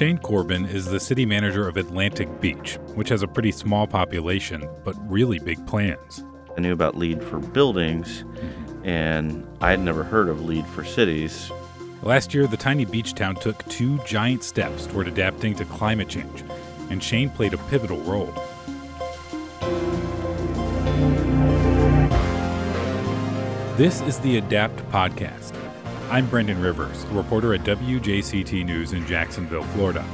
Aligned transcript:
Shane 0.00 0.16
Corbin 0.16 0.64
is 0.64 0.86
the 0.86 0.98
city 0.98 1.26
manager 1.26 1.68
of 1.68 1.76
Atlantic 1.76 2.40
Beach, 2.40 2.78
which 2.94 3.10
has 3.10 3.22
a 3.22 3.28
pretty 3.28 3.52
small 3.52 3.86
population, 3.86 4.66
but 4.82 4.96
really 5.12 5.38
big 5.38 5.66
plans. 5.66 6.24
I 6.56 6.62
knew 6.62 6.72
about 6.72 6.96
LEED 6.96 7.22
for 7.22 7.38
buildings, 7.38 8.24
and 8.82 9.46
I 9.60 9.68
had 9.72 9.80
never 9.80 10.02
heard 10.02 10.30
of 10.30 10.42
LEED 10.42 10.66
for 10.68 10.84
cities. 10.84 11.52
Last 12.00 12.32
year, 12.32 12.46
the 12.46 12.56
tiny 12.56 12.86
beach 12.86 13.12
town 13.12 13.34
took 13.34 13.62
two 13.68 13.98
giant 14.06 14.42
steps 14.42 14.86
toward 14.86 15.06
adapting 15.06 15.54
to 15.56 15.66
climate 15.66 16.08
change, 16.08 16.44
and 16.88 17.02
Shane 17.02 17.28
played 17.28 17.52
a 17.52 17.58
pivotal 17.58 17.98
role. 17.98 18.32
This 23.76 24.00
is 24.00 24.18
the 24.20 24.38
Adapt 24.38 24.78
Podcast. 24.90 25.59
I'm 26.10 26.26
Brendan 26.26 26.60
Rivers, 26.60 27.04
a 27.04 27.14
reporter 27.14 27.54
at 27.54 27.62
WJCT 27.62 28.64
News 28.64 28.94
in 28.94 29.06
Jacksonville, 29.06 29.62
Florida. 29.62 30.04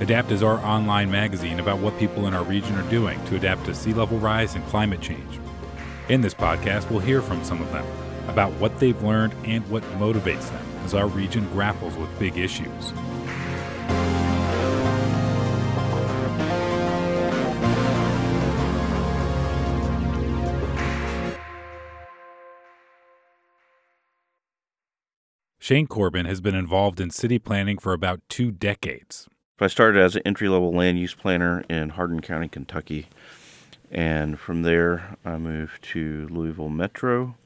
Adapt 0.00 0.32
is 0.32 0.42
our 0.42 0.58
online 0.64 1.12
magazine 1.12 1.60
about 1.60 1.78
what 1.78 1.96
people 1.96 2.26
in 2.26 2.34
our 2.34 2.42
region 2.42 2.74
are 2.74 2.90
doing 2.90 3.24
to 3.26 3.36
adapt 3.36 3.64
to 3.66 3.74
sea 3.74 3.94
level 3.94 4.18
rise 4.18 4.56
and 4.56 4.66
climate 4.66 5.00
change. 5.00 5.38
In 6.08 6.22
this 6.22 6.34
podcast, 6.34 6.90
we'll 6.90 6.98
hear 6.98 7.22
from 7.22 7.44
some 7.44 7.62
of 7.62 7.70
them 7.70 7.86
about 8.26 8.50
what 8.54 8.80
they've 8.80 9.00
learned 9.00 9.32
and 9.44 9.64
what 9.70 9.84
motivates 9.92 10.50
them 10.50 10.66
as 10.84 10.92
our 10.92 11.06
region 11.06 11.48
grapples 11.52 11.94
with 11.94 12.18
big 12.18 12.36
issues. 12.36 12.92
Shane 25.68 25.86
Corbin 25.86 26.24
has 26.24 26.40
been 26.40 26.54
involved 26.54 26.98
in 26.98 27.10
city 27.10 27.38
planning 27.38 27.76
for 27.76 27.92
about 27.92 28.22
two 28.30 28.50
decades. 28.50 29.28
I 29.60 29.66
started 29.66 30.00
as 30.00 30.16
an 30.16 30.22
entry 30.24 30.48
level 30.48 30.72
land 30.72 30.98
use 30.98 31.12
planner 31.12 31.62
in 31.68 31.90
Hardin 31.90 32.20
County, 32.20 32.48
Kentucky. 32.48 33.08
And 33.90 34.40
from 34.40 34.62
there, 34.62 35.18
I 35.26 35.36
moved 35.36 35.82
to 35.92 36.26
Louisville 36.30 36.70
Metro. 36.70 37.36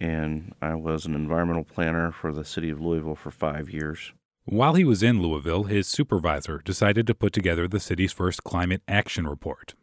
And 0.00 0.54
I 0.62 0.76
was 0.76 1.06
an 1.06 1.16
environmental 1.16 1.64
planner 1.64 2.12
for 2.12 2.32
the 2.32 2.44
city 2.44 2.70
of 2.70 2.80
Louisville 2.80 3.16
for 3.16 3.32
five 3.32 3.68
years. 3.68 4.12
While 4.44 4.74
he 4.74 4.84
was 4.84 5.02
in 5.02 5.20
Louisville, 5.20 5.64
his 5.64 5.88
supervisor 5.88 6.62
decided 6.64 7.04
to 7.08 7.16
put 7.16 7.32
together 7.32 7.66
the 7.66 7.80
city's 7.80 8.12
first 8.12 8.44
climate 8.44 8.82
action 8.86 9.26
report. 9.26 9.74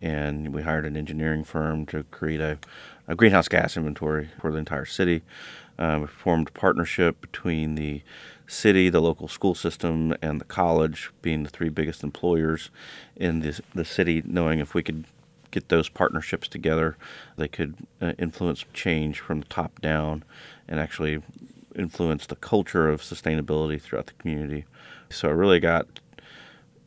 And 0.00 0.52
we 0.52 0.62
hired 0.62 0.84
an 0.84 0.96
engineering 0.96 1.42
firm 1.42 1.86
to 1.86 2.04
create 2.04 2.40
a, 2.40 2.58
a 3.08 3.14
greenhouse 3.14 3.48
gas 3.48 3.76
inventory 3.76 4.28
for 4.40 4.52
the 4.52 4.58
entire 4.58 4.84
city. 4.84 5.22
Um, 5.78 6.02
we 6.02 6.06
formed 6.06 6.48
a 6.48 6.52
partnership 6.52 7.20
between 7.20 7.74
the 7.74 8.02
city, 8.46 8.88
the 8.88 9.00
local 9.00 9.28
school 9.28 9.54
system, 9.54 10.14
and 10.22 10.40
the 10.40 10.44
college, 10.44 11.10
being 11.22 11.42
the 11.42 11.50
three 11.50 11.68
biggest 11.68 12.02
employers 12.02 12.70
in 13.16 13.40
the, 13.40 13.60
the 13.74 13.84
city, 13.84 14.22
knowing 14.24 14.58
if 14.58 14.74
we 14.74 14.82
could 14.82 15.04
get 15.50 15.68
those 15.68 15.88
partnerships 15.88 16.48
together, 16.48 16.96
they 17.36 17.48
could 17.48 17.74
uh, 18.00 18.12
influence 18.18 18.64
change 18.72 19.20
from 19.20 19.40
the 19.40 19.46
top 19.46 19.80
down 19.80 20.24
and 20.68 20.78
actually 20.78 21.22
influence 21.74 22.26
the 22.26 22.36
culture 22.36 22.88
of 22.88 23.00
sustainability 23.00 23.80
throughout 23.80 24.06
the 24.06 24.12
community. 24.14 24.64
So 25.10 25.28
I 25.28 25.32
really 25.32 25.60
got 25.60 26.00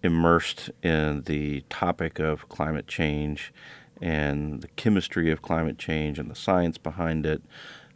immersed 0.04 0.70
in 0.84 1.24
the 1.24 1.62
topic 1.70 2.20
of 2.20 2.50
climate 2.50 2.88
change 2.88 3.54
and 4.02 4.62
the 4.62 4.68
chemistry 4.70 5.32
of 5.32 5.42
climate 5.42 5.78
change 5.78 6.18
and 6.18 6.32
the 6.32 6.36
science 6.36 6.78
behind 6.78 7.26
it 7.26 7.42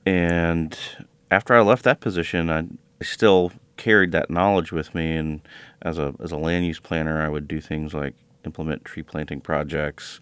and 0.05 0.77
after 1.31 1.53
I 1.53 1.61
left 1.61 1.83
that 1.83 1.99
position, 1.99 2.49
I 2.49 2.67
still 3.03 3.51
carried 3.77 4.11
that 4.11 4.29
knowledge 4.29 4.71
with 4.71 4.93
me. 4.93 5.15
And 5.15 5.41
as 5.81 5.97
a 5.97 6.13
as 6.19 6.31
a 6.31 6.37
land 6.37 6.65
use 6.65 6.79
planner, 6.79 7.21
I 7.21 7.29
would 7.29 7.47
do 7.47 7.59
things 7.59 7.93
like 7.93 8.15
implement 8.45 8.85
tree 8.85 9.03
planting 9.03 9.41
projects 9.41 10.19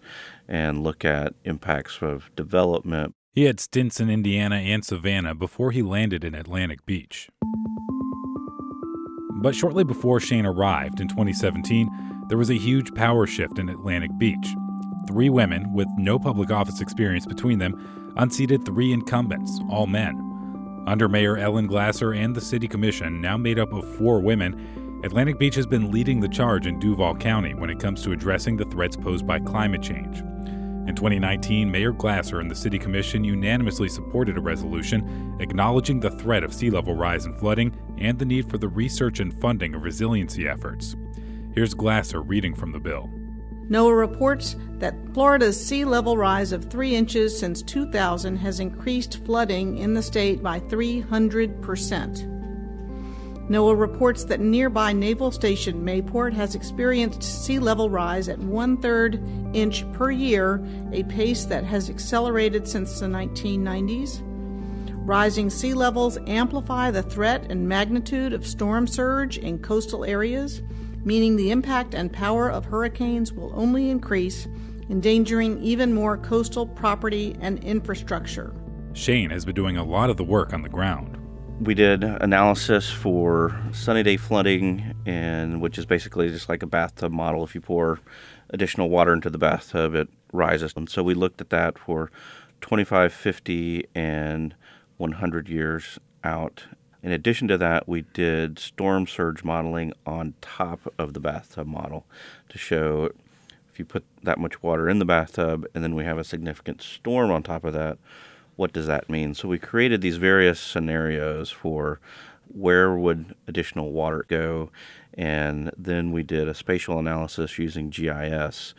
and 0.48 0.82
look 0.82 1.04
at 1.04 1.34
impacts 1.44 2.00
of 2.00 2.30
development. 2.36 3.14
He 3.34 3.44
had 3.44 3.60
stints 3.60 3.98
in 3.98 4.10
Indiana 4.10 4.56
and 4.56 4.84
Savannah 4.84 5.34
before 5.34 5.70
he 5.70 5.82
landed 5.82 6.22
in 6.22 6.34
Atlantic 6.34 6.84
Beach. 6.86 7.28
But 9.42 9.56
shortly 9.56 9.82
before 9.82 10.20
Shane 10.20 10.46
arrived 10.46 11.00
in 11.00 11.08
2017, 11.08 12.26
there 12.28 12.38
was 12.38 12.48
a 12.48 12.54
huge 12.54 12.94
power 12.94 13.26
shift 13.26 13.58
in 13.58 13.68
Atlantic 13.68 14.16
Beach. 14.16 14.54
Three 15.08 15.30
women 15.30 15.72
with 15.72 15.88
no 15.96 16.16
public 16.16 16.52
office 16.52 16.80
experience 16.80 17.26
between 17.26 17.58
them 17.58 18.12
unseated 18.16 18.64
three 18.64 18.92
incumbents, 18.92 19.58
all 19.68 19.88
men. 19.88 20.84
Under 20.86 21.08
Mayor 21.08 21.36
Ellen 21.36 21.66
Glasser 21.66 22.12
and 22.12 22.36
the 22.36 22.40
City 22.40 22.68
Commission, 22.68 23.20
now 23.20 23.36
made 23.36 23.58
up 23.58 23.72
of 23.72 23.96
four 23.96 24.20
women, 24.20 25.00
Atlantic 25.02 25.40
Beach 25.40 25.56
has 25.56 25.66
been 25.66 25.90
leading 25.90 26.20
the 26.20 26.28
charge 26.28 26.68
in 26.68 26.78
Duval 26.78 27.16
County 27.16 27.54
when 27.54 27.68
it 27.68 27.80
comes 27.80 28.04
to 28.04 28.12
addressing 28.12 28.56
the 28.56 28.64
threats 28.66 28.96
posed 28.96 29.26
by 29.26 29.40
climate 29.40 29.82
change. 29.82 30.22
In 30.86 30.96
2019, 30.96 31.70
Mayor 31.70 31.92
Glasser 31.92 32.40
and 32.40 32.50
the 32.50 32.56
City 32.56 32.76
Commission 32.76 33.22
unanimously 33.22 33.88
supported 33.88 34.36
a 34.36 34.40
resolution 34.40 35.36
acknowledging 35.38 36.00
the 36.00 36.10
threat 36.10 36.42
of 36.42 36.52
sea 36.52 36.70
level 36.70 36.94
rise 36.94 37.24
and 37.24 37.38
flooding 37.38 37.72
and 37.98 38.18
the 38.18 38.24
need 38.24 38.50
for 38.50 38.58
the 38.58 38.68
research 38.68 39.20
and 39.20 39.32
funding 39.40 39.76
of 39.76 39.84
resiliency 39.84 40.48
efforts. 40.48 40.96
Here's 41.54 41.72
Glasser 41.72 42.20
reading 42.20 42.54
from 42.54 42.72
the 42.72 42.80
bill. 42.80 43.08
NOAA 43.68 43.96
reports 43.96 44.56
that 44.80 44.96
Florida's 45.14 45.64
sea 45.64 45.84
level 45.84 46.16
rise 46.16 46.50
of 46.50 46.64
3 46.64 46.96
inches 46.96 47.38
since 47.38 47.62
2000 47.62 48.36
has 48.36 48.58
increased 48.58 49.24
flooding 49.24 49.78
in 49.78 49.94
the 49.94 50.02
state 50.02 50.42
by 50.42 50.58
300%. 50.58 52.31
NOAA 53.52 53.78
reports 53.78 54.24
that 54.24 54.40
nearby 54.40 54.92
Naval 54.92 55.30
Station 55.30 55.84
Mayport 55.84 56.32
has 56.32 56.54
experienced 56.54 57.22
sea 57.22 57.58
level 57.58 57.90
rise 57.90 58.28
at 58.28 58.38
one 58.38 58.78
third 58.78 59.22
inch 59.52 59.84
per 59.92 60.10
year, 60.10 60.64
a 60.92 61.02
pace 61.04 61.44
that 61.44 61.64
has 61.64 61.90
accelerated 61.90 62.66
since 62.66 62.98
the 62.98 63.06
1990s. 63.06 64.20
Rising 65.04 65.50
sea 65.50 65.74
levels 65.74 66.18
amplify 66.26 66.90
the 66.90 67.02
threat 67.02 67.50
and 67.50 67.68
magnitude 67.68 68.32
of 68.32 68.46
storm 68.46 68.86
surge 68.86 69.36
in 69.36 69.58
coastal 69.58 70.04
areas 70.04 70.62
meaning 71.04 71.36
the 71.36 71.50
impact 71.50 71.94
and 71.94 72.12
power 72.12 72.50
of 72.50 72.64
hurricanes 72.64 73.32
will 73.32 73.52
only 73.54 73.90
increase, 73.90 74.46
endangering 74.90 75.62
even 75.62 75.92
more 75.92 76.16
coastal 76.16 76.66
property 76.66 77.36
and 77.40 77.62
infrastructure. 77.64 78.54
Shane 78.92 79.30
has 79.30 79.44
been 79.44 79.54
doing 79.54 79.76
a 79.76 79.84
lot 79.84 80.10
of 80.10 80.16
the 80.16 80.24
work 80.24 80.52
on 80.52 80.62
the 80.62 80.68
ground. 80.68 81.18
We 81.62 81.74
did 81.74 82.02
analysis 82.02 82.90
for 82.90 83.56
sunny 83.72 84.02
day 84.02 84.16
flooding, 84.16 84.94
and 85.06 85.60
which 85.60 85.78
is 85.78 85.86
basically 85.86 86.28
just 86.30 86.48
like 86.48 86.62
a 86.62 86.66
bathtub 86.66 87.12
model. 87.12 87.44
If 87.44 87.54
you 87.54 87.60
pour 87.60 88.00
additional 88.50 88.90
water 88.90 89.12
into 89.12 89.30
the 89.30 89.38
bathtub, 89.38 89.94
it 89.94 90.08
rises. 90.32 90.72
And 90.76 90.90
so 90.90 91.04
we 91.04 91.14
looked 91.14 91.40
at 91.40 91.50
that 91.50 91.78
for 91.78 92.10
25, 92.62 93.12
50, 93.12 93.86
and 93.94 94.54
100 94.96 95.48
years 95.48 96.00
out 96.24 96.64
in 97.02 97.10
addition 97.10 97.48
to 97.48 97.58
that, 97.58 97.88
we 97.88 98.02
did 98.02 98.58
storm 98.60 99.06
surge 99.08 99.42
modeling 99.42 99.92
on 100.06 100.34
top 100.40 100.92
of 100.98 101.14
the 101.14 101.20
bathtub 101.20 101.66
model 101.66 102.06
to 102.48 102.58
show 102.58 103.10
if 103.72 103.78
you 103.78 103.84
put 103.84 104.04
that 104.22 104.38
much 104.38 104.62
water 104.62 104.88
in 104.88 104.98
the 104.98 105.04
bathtub 105.04 105.66
and 105.74 105.82
then 105.82 105.94
we 105.94 106.04
have 106.04 106.18
a 106.18 106.24
significant 106.24 106.80
storm 106.80 107.30
on 107.30 107.42
top 107.42 107.64
of 107.64 107.72
that, 107.72 107.98
what 108.56 108.72
does 108.72 108.86
that 108.86 109.08
mean? 109.08 109.34
So 109.34 109.48
we 109.48 109.58
created 109.58 110.00
these 110.00 110.16
various 110.16 110.60
scenarios 110.60 111.50
for 111.50 112.00
where 112.48 112.94
would 112.94 113.34
additional 113.48 113.92
water 113.92 114.26
go 114.28 114.70
and 115.14 115.70
then 115.76 116.12
we 116.12 116.22
did 116.22 116.48
a 116.48 116.54
spatial 116.54 116.98
analysis 116.98 117.58
using 117.58 117.90
GIS 117.90 118.74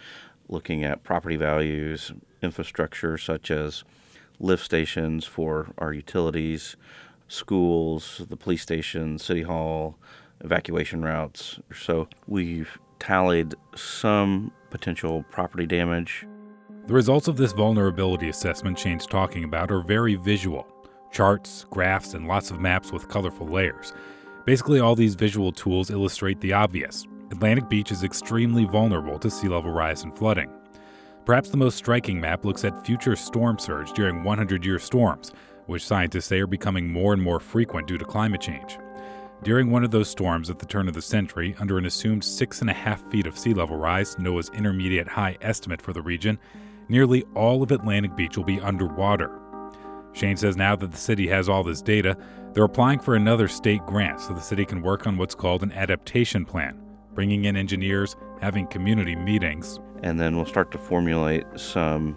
looking 0.50 0.84
at 0.84 1.03
property 1.03 1.35
values, 1.35 2.11
infrastructure 2.41 3.17
such 3.17 3.50
as 3.50 3.84
lift 4.39 4.63
stations 4.63 5.25
for 5.25 5.73
our 5.78 5.94
utilities, 5.94 6.75
schools, 7.28 8.22
the 8.29 8.38
police 8.38 8.61
station, 8.61 9.17
city 9.17 9.44
hall, 9.44 9.97
evacuation 10.41 11.02
routes. 11.02 11.59
So 11.73 12.08
we've 12.28 12.78
tallied 12.99 13.55
some 13.75 14.52
potential 14.70 15.23
property 15.31 15.66
damage. 15.66 16.25
The 16.85 16.94
results 16.94 17.30
of 17.30 17.38
this 17.38 17.53
vulnerability 17.53 18.28
assessment 18.28 18.78
Shane's 18.78 19.08
talking 19.08 19.46
about 19.46 19.72
are 19.72 19.80
very 19.80 20.16
visual 20.16 20.68
charts, 21.14 21.66
graphs, 21.70 22.14
and 22.14 22.28
lots 22.28 22.52
of 22.52 22.59
maps 22.59 22.91
with 22.91 23.08
colorful 23.08 23.47
layers. 23.47 23.94
Basically, 24.46 24.82
all 24.82 24.94
these 24.94 25.16
visual 25.16 25.53
tools 25.53 25.90
illustrate 25.90 26.41
the 26.41 26.52
obvious. 26.52 27.08
Atlantic 27.32 27.70
Beach 27.70 27.90
is 27.94 28.03
extremely 28.03 28.66
vulnerable 28.66 29.18
to 29.20 29.30
sea 29.30 29.47
level 29.47 29.72
rise 29.72 30.03
and 30.03 30.14
flooding. 30.14 30.50
Perhaps 31.26 31.52
the 31.52 31.58
most 31.58 31.78
striking 31.78 32.20
map 32.20 32.44
looks 32.44 32.66
at 32.66 32.85
future 32.85 33.16
storm 33.16 33.58
surge 33.59 33.94
during 33.94 34.22
100 34.22 34.66
year 34.66 34.78
storms, 34.78 35.32
which 35.68 35.85
scientists 35.85 36.26
say 36.26 36.41
are 36.41 36.47
becoming 36.47 36.91
more 36.91 37.14
and 37.14 37.22
more 37.22 37.40
frequent 37.40 37.88
due 37.88 37.97
to 37.97 38.03
climate 38.03 38.41
change. 38.41 38.78
During 39.41 39.72
one 39.72 39.85
of 39.85 39.91
those 39.91 40.09
storms 40.09 40.50
at 40.50 40.59
the 40.59 40.66
turn 40.66 40.90
of 40.90 40.96
the 40.96 41.02
century, 41.02 41.56
under 41.59 41.78
an 41.78 41.85
assumed 41.85 42.26
six 42.26 42.59
and 42.59 42.70
a 42.70 42.74
half 42.74 43.02
feet 43.09 43.26
of 43.26 43.40
sea 43.40 43.53
level 43.53 43.78
rise, 43.78 44.18
NOAA's 44.18 44.50
intermediate 44.50 45.08
high 45.08 45.38
estimate 45.41 45.82
for 45.82 45.94
the 45.94 46.02
region, 46.02 46.38
nearly 46.93 47.23
all 47.34 47.63
of 47.63 47.72
Atlantic 47.72 48.16
Beach 48.16 48.37
will 48.37 48.43
be 48.43 48.61
underwater. 48.61 49.40
Shane 50.11 50.37
says 50.37 50.55
now 50.55 50.75
that 50.75 50.91
the 50.91 50.97
city 50.97 51.28
has 51.28 51.49
all 51.49 51.63
this 51.63 51.81
data, 51.81 52.16
they're 52.53 52.66
applying 52.66 52.99
for 52.99 53.16
another 53.16 53.47
state 53.47 53.84
grant 53.87 54.22
so 54.22 54.31
the 54.31 54.40
city 54.40 54.63
can 54.63 54.79
work 54.84 55.07
on 55.07 55.17
what's 55.17 55.34
called 55.34 55.63
an 55.63 55.72
adaptation 55.72 56.45
plan, 56.45 56.79
bringing 57.16 57.45
in 57.45 57.57
engineers, 57.57 58.16
having 58.41 58.67
community 58.67 59.16
meetings. 59.16 59.79
And 60.03 60.19
then 60.19 60.35
we'll 60.35 60.45
start 60.45 60.72
to 60.73 60.78
formulate 60.78 61.45
some 61.55 62.16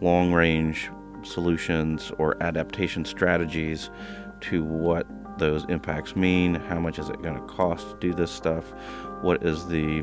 long 0.00 0.32
range 0.32 0.90
solutions 1.22 2.10
or 2.18 2.42
adaptation 2.42 3.04
strategies 3.04 3.88
to 4.40 4.64
what 4.64 5.06
those 5.38 5.64
impacts 5.68 6.16
mean, 6.16 6.56
how 6.56 6.80
much 6.80 6.98
is 6.98 7.08
it 7.08 7.22
going 7.22 7.36
to 7.36 7.46
cost 7.46 7.88
to 7.88 7.96
do 8.00 8.12
this 8.12 8.32
stuff, 8.32 8.64
what 9.22 9.44
is 9.46 9.68
the 9.68 10.02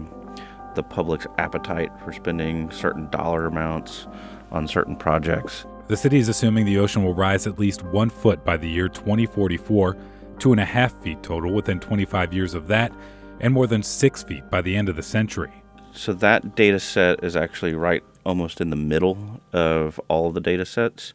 the 0.76 0.84
public's 0.84 1.28
appetite 1.38 1.92
for 2.04 2.14
spending 2.14 2.70
certain 2.72 3.10
dollar 3.10 3.46
amounts 3.46 4.08
on 4.52 4.68
certain 4.68 4.96
projects. 4.96 5.66
The 5.88 5.98
city 5.98 6.18
is 6.18 6.30
assuming 6.30 6.66
the 6.66 6.80
ocean 6.80 7.04
will 7.04 7.14
rise 7.14 7.46
at 7.46 7.60
least 7.60 7.84
one 7.84 8.10
foot 8.10 8.44
by 8.44 8.58
the 8.58 8.70
year 8.70 8.90
2044, 8.90 9.98
two 10.40 10.52
and 10.52 10.60
a 10.60 10.66
half 10.66 10.94
feet 11.02 11.22
total 11.24 11.54
within 11.54 11.80
25 11.80 12.34
years 12.34 12.54
of 12.54 12.68
that, 12.68 12.92
and 13.40 13.54
more 13.54 13.68
than 13.68 13.84
six 13.84 14.24
feet 14.24 14.50
by 14.50 14.62
the 14.62 14.76
end 14.76 14.90
of 14.90 14.96
the 14.96 15.04
century. 15.04 15.52
So 15.94 16.14
that 16.14 16.56
data 16.56 16.80
set 16.80 17.24
is 17.24 17.36
actually 17.36 17.74
right 17.74 18.04
almost 18.26 18.60
in 18.60 18.70
the 18.70 18.76
middle 18.76 19.42
of 19.54 20.00
all 20.08 20.28
of 20.28 20.34
the 20.34 20.42
data 20.42 20.66
sets, 20.66 21.14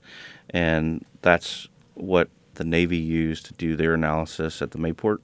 and 0.50 1.04
that's 1.22 1.68
what 1.94 2.28
the 2.54 2.64
Navy 2.64 2.96
used 2.96 3.46
to 3.46 3.52
do 3.54 3.76
their 3.76 3.94
analysis 3.94 4.62
at 4.62 4.70
the 4.70 4.78
Mayport 4.78 5.18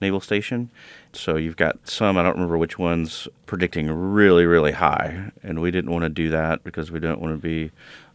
Naval 0.00 0.20
Station. 0.20 0.70
So 1.12 1.36
you've 1.36 1.56
got 1.56 1.88
some, 1.88 2.16
I 2.16 2.22
don't 2.22 2.34
remember 2.34 2.58
which 2.58 2.78
ones, 2.78 3.28
predicting 3.46 3.90
really, 3.90 4.46
really 4.46 4.72
high. 4.72 5.30
And 5.42 5.60
we 5.60 5.70
didn't 5.70 5.90
want 5.90 6.04
to 6.04 6.08
do 6.08 6.30
that 6.30 6.64
because 6.64 6.90
we 6.90 7.00
didn't 7.00 7.20
want 7.20 7.34
to 7.34 7.40
be 7.40 7.70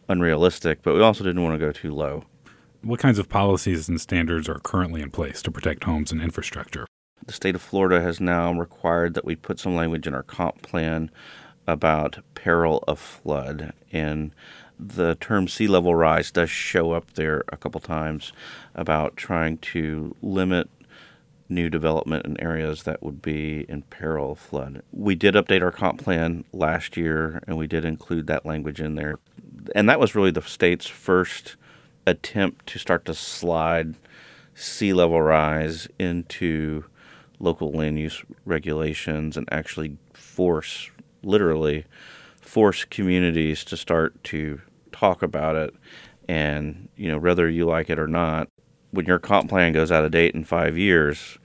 unrealistic, 0.08 0.82
but 0.82 0.94
we 0.94 1.00
also 1.00 1.24
didn't 1.24 1.42
want 1.42 1.54
to 1.54 1.64
go 1.64 1.72
too 1.72 1.92
low. 1.92 2.24
What 2.82 3.00
kinds 3.00 3.18
of 3.18 3.28
policies 3.28 3.88
and 3.88 4.00
standards 4.00 4.48
are 4.48 4.60
currently 4.60 5.02
in 5.02 5.10
place 5.10 5.42
to 5.42 5.50
protect 5.50 5.84
homes 5.84 6.12
and 6.12 6.22
infrastructure? 6.22 6.86
The 7.26 7.32
state 7.32 7.56
of 7.56 7.62
Florida 7.62 8.00
has 8.00 8.20
now 8.20 8.52
required 8.52 9.14
that 9.14 9.24
we 9.24 9.34
put 9.34 9.58
some 9.58 9.74
language 9.74 10.06
in 10.06 10.14
our 10.14 10.22
comp 10.22 10.62
plan 10.62 11.10
about 11.66 12.18
peril 12.34 12.84
of 12.86 13.00
flood. 13.00 13.72
And 13.92 14.30
the 14.78 15.16
term 15.16 15.48
sea 15.48 15.66
level 15.66 15.94
rise 15.94 16.30
does 16.30 16.50
show 16.50 16.92
up 16.92 17.14
there 17.14 17.42
a 17.48 17.56
couple 17.56 17.80
times 17.80 18.32
about 18.74 19.16
trying 19.16 19.58
to 19.58 20.14
limit 20.22 20.68
new 21.48 21.70
development 21.70 22.26
in 22.26 22.40
areas 22.40 22.82
that 22.84 23.02
would 23.02 23.22
be 23.22 23.64
in 23.68 23.82
peril 23.82 24.32
of 24.32 24.38
flood. 24.38 24.82
We 24.92 25.14
did 25.14 25.34
update 25.34 25.62
our 25.62 25.70
comp 25.70 26.02
plan 26.02 26.44
last 26.52 26.96
year 26.96 27.42
and 27.46 27.56
we 27.56 27.66
did 27.66 27.84
include 27.84 28.26
that 28.26 28.44
language 28.44 28.80
in 28.80 28.94
there. 28.94 29.18
And 29.74 29.88
that 29.88 30.00
was 30.00 30.14
really 30.14 30.30
the 30.30 30.42
state's 30.42 30.86
first 30.86 31.56
attempt 32.06 32.66
to 32.68 32.78
start 32.78 33.04
to 33.06 33.14
slide 33.14 33.94
sea 34.54 34.92
level 34.92 35.20
rise 35.20 35.88
into 35.98 36.84
local 37.38 37.70
land 37.72 37.98
use 37.98 38.24
regulations 38.44 39.36
and 39.36 39.46
actually 39.52 39.96
force, 40.14 40.90
literally, 41.22 41.84
force 42.40 42.84
communities 42.84 43.64
to 43.64 43.76
start 43.76 44.22
to 44.24 44.60
talk 44.92 45.22
about 45.22 45.56
it. 45.56 45.74
And, 46.28 46.88
you 46.96 47.08
know, 47.08 47.18
whether 47.18 47.48
you 47.48 47.66
like 47.66 47.90
it 47.90 47.98
or 47.98 48.08
not, 48.08 48.48
when 48.90 49.06
your 49.06 49.18
comp 49.18 49.48
plan 49.48 49.72
goes 49.72 49.90
out 49.92 50.04
of 50.04 50.10
date 50.10 50.34
in 50.34 50.44
five 50.44 50.76
years, 50.76 51.38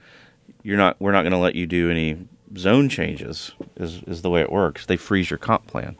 you're 0.62 0.76
not 0.76 1.00
we're 1.00 1.12
not 1.12 1.22
going 1.22 1.32
to 1.32 1.38
let 1.38 1.54
you 1.54 1.66
do 1.66 1.90
any 1.90 2.16
zone 2.56 2.88
changes. 2.88 3.52
Is 3.76 4.02
is 4.06 4.22
the 4.22 4.30
way 4.30 4.40
it 4.40 4.52
works. 4.52 4.86
They 4.86 4.96
freeze 4.96 5.30
your 5.30 5.38
comp 5.38 5.66
plan. 5.66 5.96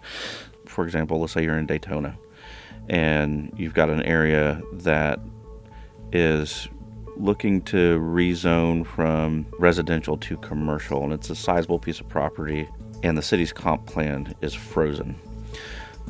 For 0.67 0.85
example, 0.85 1.21
let's 1.21 1.33
say 1.33 1.43
you're 1.43 1.59
in 1.59 1.67
Daytona, 1.67 2.17
and 2.89 3.53
you've 3.57 3.75
got 3.75 3.91
an 3.91 4.03
area 4.03 4.63
that 4.73 5.21
is 6.13 6.69
looking 7.17 7.61
to 7.63 7.99
rezone 8.01 8.87
from 8.87 9.47
residential 9.59 10.17
to 10.17 10.37
commercial, 10.39 11.05
and 11.05 11.13
it's 11.13 11.31
a 11.31 11.37
sizable 11.37 11.79
piece 11.79 12.01
of 12.01 12.09
property, 12.09 12.69
and 13.03 13.19
the 13.19 13.23
city's 13.23 13.53
comp 13.53 13.87
plan 13.87 14.35
is 14.41 14.55
frozen. 14.55 15.15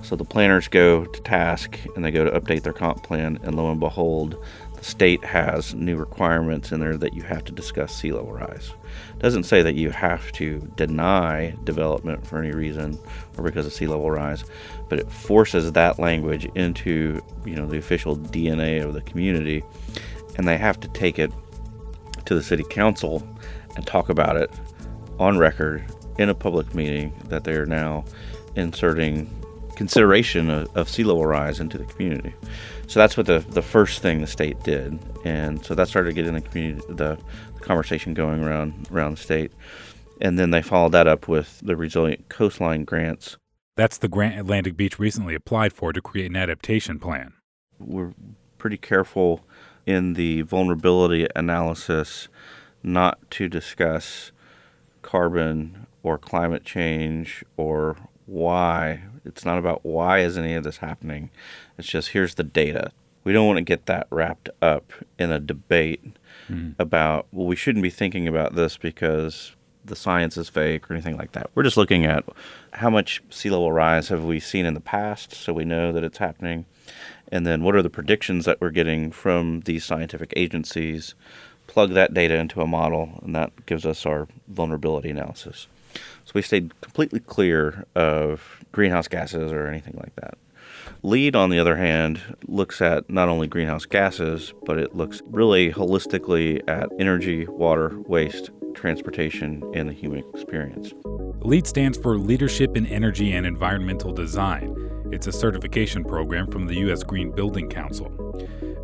So 0.02 0.16
the 0.16 0.24
planners 0.24 0.68
go 0.68 1.04
to 1.04 1.20
task 1.22 1.78
and 1.94 2.04
they 2.04 2.10
go 2.10 2.24
to 2.24 2.40
update 2.40 2.62
their 2.62 2.72
comp 2.72 3.02
plan, 3.02 3.38
and 3.42 3.54
lo 3.54 3.70
and 3.70 3.78
behold, 3.78 4.36
state 4.82 5.24
has 5.24 5.74
new 5.74 5.96
requirements 5.96 6.72
in 6.72 6.80
there 6.80 6.96
that 6.96 7.14
you 7.14 7.22
have 7.22 7.44
to 7.44 7.52
discuss 7.52 7.94
sea 7.94 8.12
level 8.12 8.32
rise. 8.32 8.72
Doesn't 9.18 9.44
say 9.44 9.62
that 9.62 9.74
you 9.74 9.90
have 9.90 10.30
to 10.32 10.58
deny 10.76 11.54
development 11.64 12.26
for 12.26 12.38
any 12.38 12.52
reason 12.52 12.98
or 13.38 13.44
because 13.44 13.64
of 13.64 13.72
sea 13.72 13.86
level 13.86 14.10
rise, 14.10 14.44
but 14.88 14.98
it 14.98 15.10
forces 15.10 15.72
that 15.72 15.98
language 15.98 16.46
into 16.54 17.22
you 17.44 17.54
know 17.54 17.66
the 17.66 17.78
official 17.78 18.16
DNA 18.16 18.84
of 18.84 18.94
the 18.94 19.02
community, 19.02 19.62
and 20.36 20.46
they 20.46 20.58
have 20.58 20.80
to 20.80 20.88
take 20.88 21.18
it 21.18 21.32
to 22.24 22.34
the 22.34 22.42
city 22.42 22.64
council 22.64 23.26
and 23.76 23.86
talk 23.86 24.08
about 24.08 24.36
it 24.36 24.50
on 25.18 25.38
record 25.38 25.84
in 26.18 26.28
a 26.28 26.34
public 26.34 26.74
meeting 26.74 27.12
that 27.28 27.44
they 27.44 27.54
are 27.54 27.66
now 27.66 28.04
inserting 28.56 29.30
consideration 29.76 30.50
of, 30.50 30.76
of, 30.76 30.88
sea 30.88 31.04
level 31.04 31.24
rise 31.24 31.60
into 31.60 31.78
the 31.78 31.84
community. 31.84 32.34
So 32.86 33.00
that's 33.00 33.16
what 33.16 33.26
the, 33.26 33.40
the 33.40 33.62
first 33.62 34.02
thing 34.02 34.20
the 34.20 34.26
state 34.26 34.62
did, 34.62 34.98
and 35.24 35.64
so 35.64 35.74
that 35.74 35.88
started 35.88 36.14
getting 36.14 36.34
the 36.34 36.40
community 36.40 36.84
the, 36.88 37.18
the 37.54 37.60
conversation 37.60 38.14
going 38.14 38.42
around 38.42 38.88
around 38.92 39.16
the 39.16 39.22
state, 39.22 39.52
and 40.20 40.38
then 40.38 40.50
they 40.50 40.62
followed 40.62 40.92
that 40.92 41.06
up 41.06 41.28
with 41.28 41.60
the 41.60 41.76
resilient 41.76 42.28
coastline 42.28 42.84
grants. 42.84 43.36
That's 43.76 43.98
the 43.98 44.08
grant 44.08 44.38
Atlantic 44.38 44.76
Beach 44.76 44.98
recently 44.98 45.34
applied 45.34 45.72
for 45.72 45.92
to 45.92 46.02
create 46.02 46.30
an 46.30 46.36
adaptation 46.36 46.98
plan. 46.98 47.32
We're 47.78 48.12
pretty 48.58 48.76
careful 48.76 49.40
in 49.86 50.14
the 50.14 50.42
vulnerability 50.42 51.26
analysis 51.34 52.28
not 52.82 53.30
to 53.30 53.48
discuss 53.48 54.32
carbon 55.02 55.86
or 56.02 56.18
climate 56.18 56.64
change 56.64 57.44
or 57.56 57.96
why. 58.32 59.02
It's 59.24 59.44
not 59.44 59.58
about 59.58 59.84
why 59.84 60.20
is 60.20 60.38
any 60.38 60.54
of 60.54 60.64
this 60.64 60.78
happening. 60.78 61.30
It's 61.78 61.88
just 61.88 62.08
here's 62.08 62.34
the 62.34 62.44
data. 62.44 62.90
We 63.24 63.32
don't 63.32 63.46
want 63.46 63.58
to 63.58 63.62
get 63.62 63.86
that 63.86 64.08
wrapped 64.10 64.48
up 64.60 64.92
in 65.18 65.30
a 65.30 65.38
debate 65.38 66.16
mm. 66.50 66.74
about 66.78 67.26
well 67.30 67.46
we 67.46 67.56
shouldn't 67.56 67.82
be 67.82 67.90
thinking 67.90 68.26
about 68.26 68.54
this 68.54 68.76
because 68.76 69.54
the 69.84 69.96
science 69.96 70.36
is 70.36 70.48
fake 70.48 70.90
or 70.90 70.94
anything 70.94 71.16
like 71.16 71.32
that. 71.32 71.50
We're 71.54 71.62
just 71.62 71.76
looking 71.76 72.04
at 72.04 72.24
how 72.72 72.88
much 72.88 73.22
sea 73.30 73.50
level 73.50 73.72
rise 73.72 74.08
have 74.08 74.24
we 74.24 74.40
seen 74.40 74.64
in 74.64 74.74
the 74.74 74.80
past 74.80 75.34
so 75.34 75.52
we 75.52 75.64
know 75.64 75.92
that 75.92 76.04
it's 76.04 76.18
happening 76.18 76.64
and 77.30 77.46
then 77.46 77.62
what 77.62 77.74
are 77.74 77.82
the 77.82 77.90
predictions 77.90 78.44
that 78.44 78.60
we're 78.60 78.70
getting 78.70 79.10
from 79.10 79.60
these 79.60 79.84
scientific 79.84 80.32
agencies 80.36 81.14
plug 81.66 81.92
that 81.94 82.14
data 82.14 82.36
into 82.36 82.60
a 82.60 82.66
model 82.66 83.20
and 83.22 83.34
that 83.34 83.66
gives 83.66 83.86
us 83.86 84.06
our 84.06 84.28
vulnerability 84.48 85.10
analysis. 85.10 85.66
So 86.24 86.32
we 86.34 86.42
stayed 86.42 86.80
completely 86.80 87.20
clear 87.20 87.84
of 87.94 88.64
greenhouse 88.72 89.08
gases 89.08 89.52
or 89.52 89.66
anything 89.66 89.94
like 89.96 90.14
that. 90.16 90.38
LEED, 91.02 91.34
on 91.34 91.50
the 91.50 91.58
other 91.58 91.76
hand, 91.76 92.20
looks 92.46 92.80
at 92.80 93.10
not 93.10 93.28
only 93.28 93.48
greenhouse 93.48 93.86
gases, 93.86 94.54
but 94.64 94.78
it 94.78 94.94
looks 94.94 95.20
really 95.26 95.72
holistically 95.72 96.60
at 96.68 96.88
energy, 96.98 97.46
water, 97.46 97.98
waste, 98.06 98.50
transportation, 98.74 99.62
and 99.74 99.88
the 99.88 99.92
human 99.92 100.22
experience. 100.32 100.92
LEED 101.40 101.66
stands 101.66 101.98
for 101.98 102.16
Leadership 102.16 102.76
in 102.76 102.86
Energy 102.86 103.32
and 103.32 103.46
Environmental 103.46 104.12
Design. 104.12 104.76
It's 105.12 105.26
a 105.26 105.32
certification 105.32 106.04
program 106.04 106.46
from 106.46 106.66
the 106.66 106.76
U.S. 106.76 107.02
Green 107.02 107.32
Building 107.32 107.68
Council. 107.68 108.08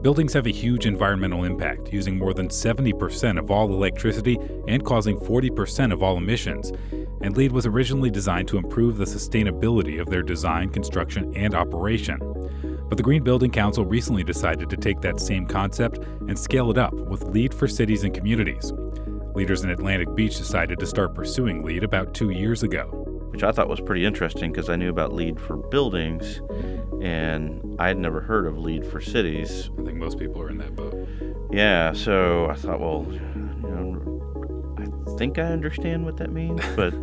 Buildings 0.03 0.33
have 0.35 0.47
a 0.47 0.51
huge 0.51 0.87
environmental 0.87 1.43
impact, 1.43 1.93
using 1.93 2.17
more 2.17 2.33
than 2.33 2.49
70% 2.49 3.37
of 3.37 3.51
all 3.51 3.73
electricity 3.73 4.39
and 4.69 4.85
causing 4.85 5.19
40% 5.19 5.93
of 5.93 6.05
all 6.05 6.17
emissions. 6.17 6.71
And 7.21 7.37
LEED 7.37 7.51
was 7.51 7.67
originally 7.67 8.09
designed 8.09 8.47
to 8.49 8.59
improve 8.59 8.97
the 8.97 9.05
sustainability 9.05 10.01
of 10.01 10.09
their 10.09 10.23
design, 10.23 10.71
construction, 10.71 11.35
and 11.35 11.53
operation. 11.53 12.21
But 12.89 12.97
the 12.97 13.03
Green 13.03 13.25
Building 13.25 13.51
Council 13.51 13.85
recently 13.85 14.23
decided 14.23 14.71
to 14.71 14.77
take 14.77 15.01
that 15.01 15.19
same 15.19 15.47
concept 15.47 15.99
and 15.99 16.39
scale 16.39 16.71
it 16.71 16.79
up 16.79 16.95
with 16.95 17.25
LEED 17.25 17.53
for 17.53 17.67
cities 17.67 18.05
and 18.05 18.15
communities. 18.15 18.73
Leaders 19.35 19.65
in 19.65 19.71
Atlantic 19.71 20.15
Beach 20.15 20.37
decided 20.37 20.79
to 20.79 20.87
start 20.87 21.13
pursuing 21.13 21.65
LEED 21.65 21.83
about 21.83 22.15
two 22.15 22.31
years 22.31 22.63
ago 22.63 23.08
which 23.31 23.43
I 23.43 23.53
thought 23.53 23.69
was 23.69 23.81
pretty 23.81 24.05
interesting 24.05 24.53
because 24.53 24.69
I 24.69 24.77
knew 24.77 24.91
about 24.91 25.13
LEED 25.13 25.41
for 25.41 25.57
buildings, 25.57 26.41
and 27.01 27.77
I 27.79 27.89
had 27.89 27.99
never 27.99 28.21
heard 28.21 28.47
of 28.47 28.59
LEED 28.59 28.87
for 28.87 29.01
cities. 29.01 29.71
I 29.79 29.85
think 29.85 29.99
most 29.99 30.19
people 30.19 30.41
are 30.43 30.51
in 30.51 30.59
that 30.59 30.75
boat. 30.75 30.95
Yeah, 31.51 31.93
so 31.93 32.49
I 32.51 32.55
thought, 32.55 32.81
well, 32.81 33.07
you 33.09 33.21
know, 33.63 35.05
I 35.07 35.19
think 35.19 35.39
I 35.39 35.45
understand 35.45 36.05
what 36.05 36.17
that 36.19 36.31
means, 36.31 36.61
but 36.77 36.95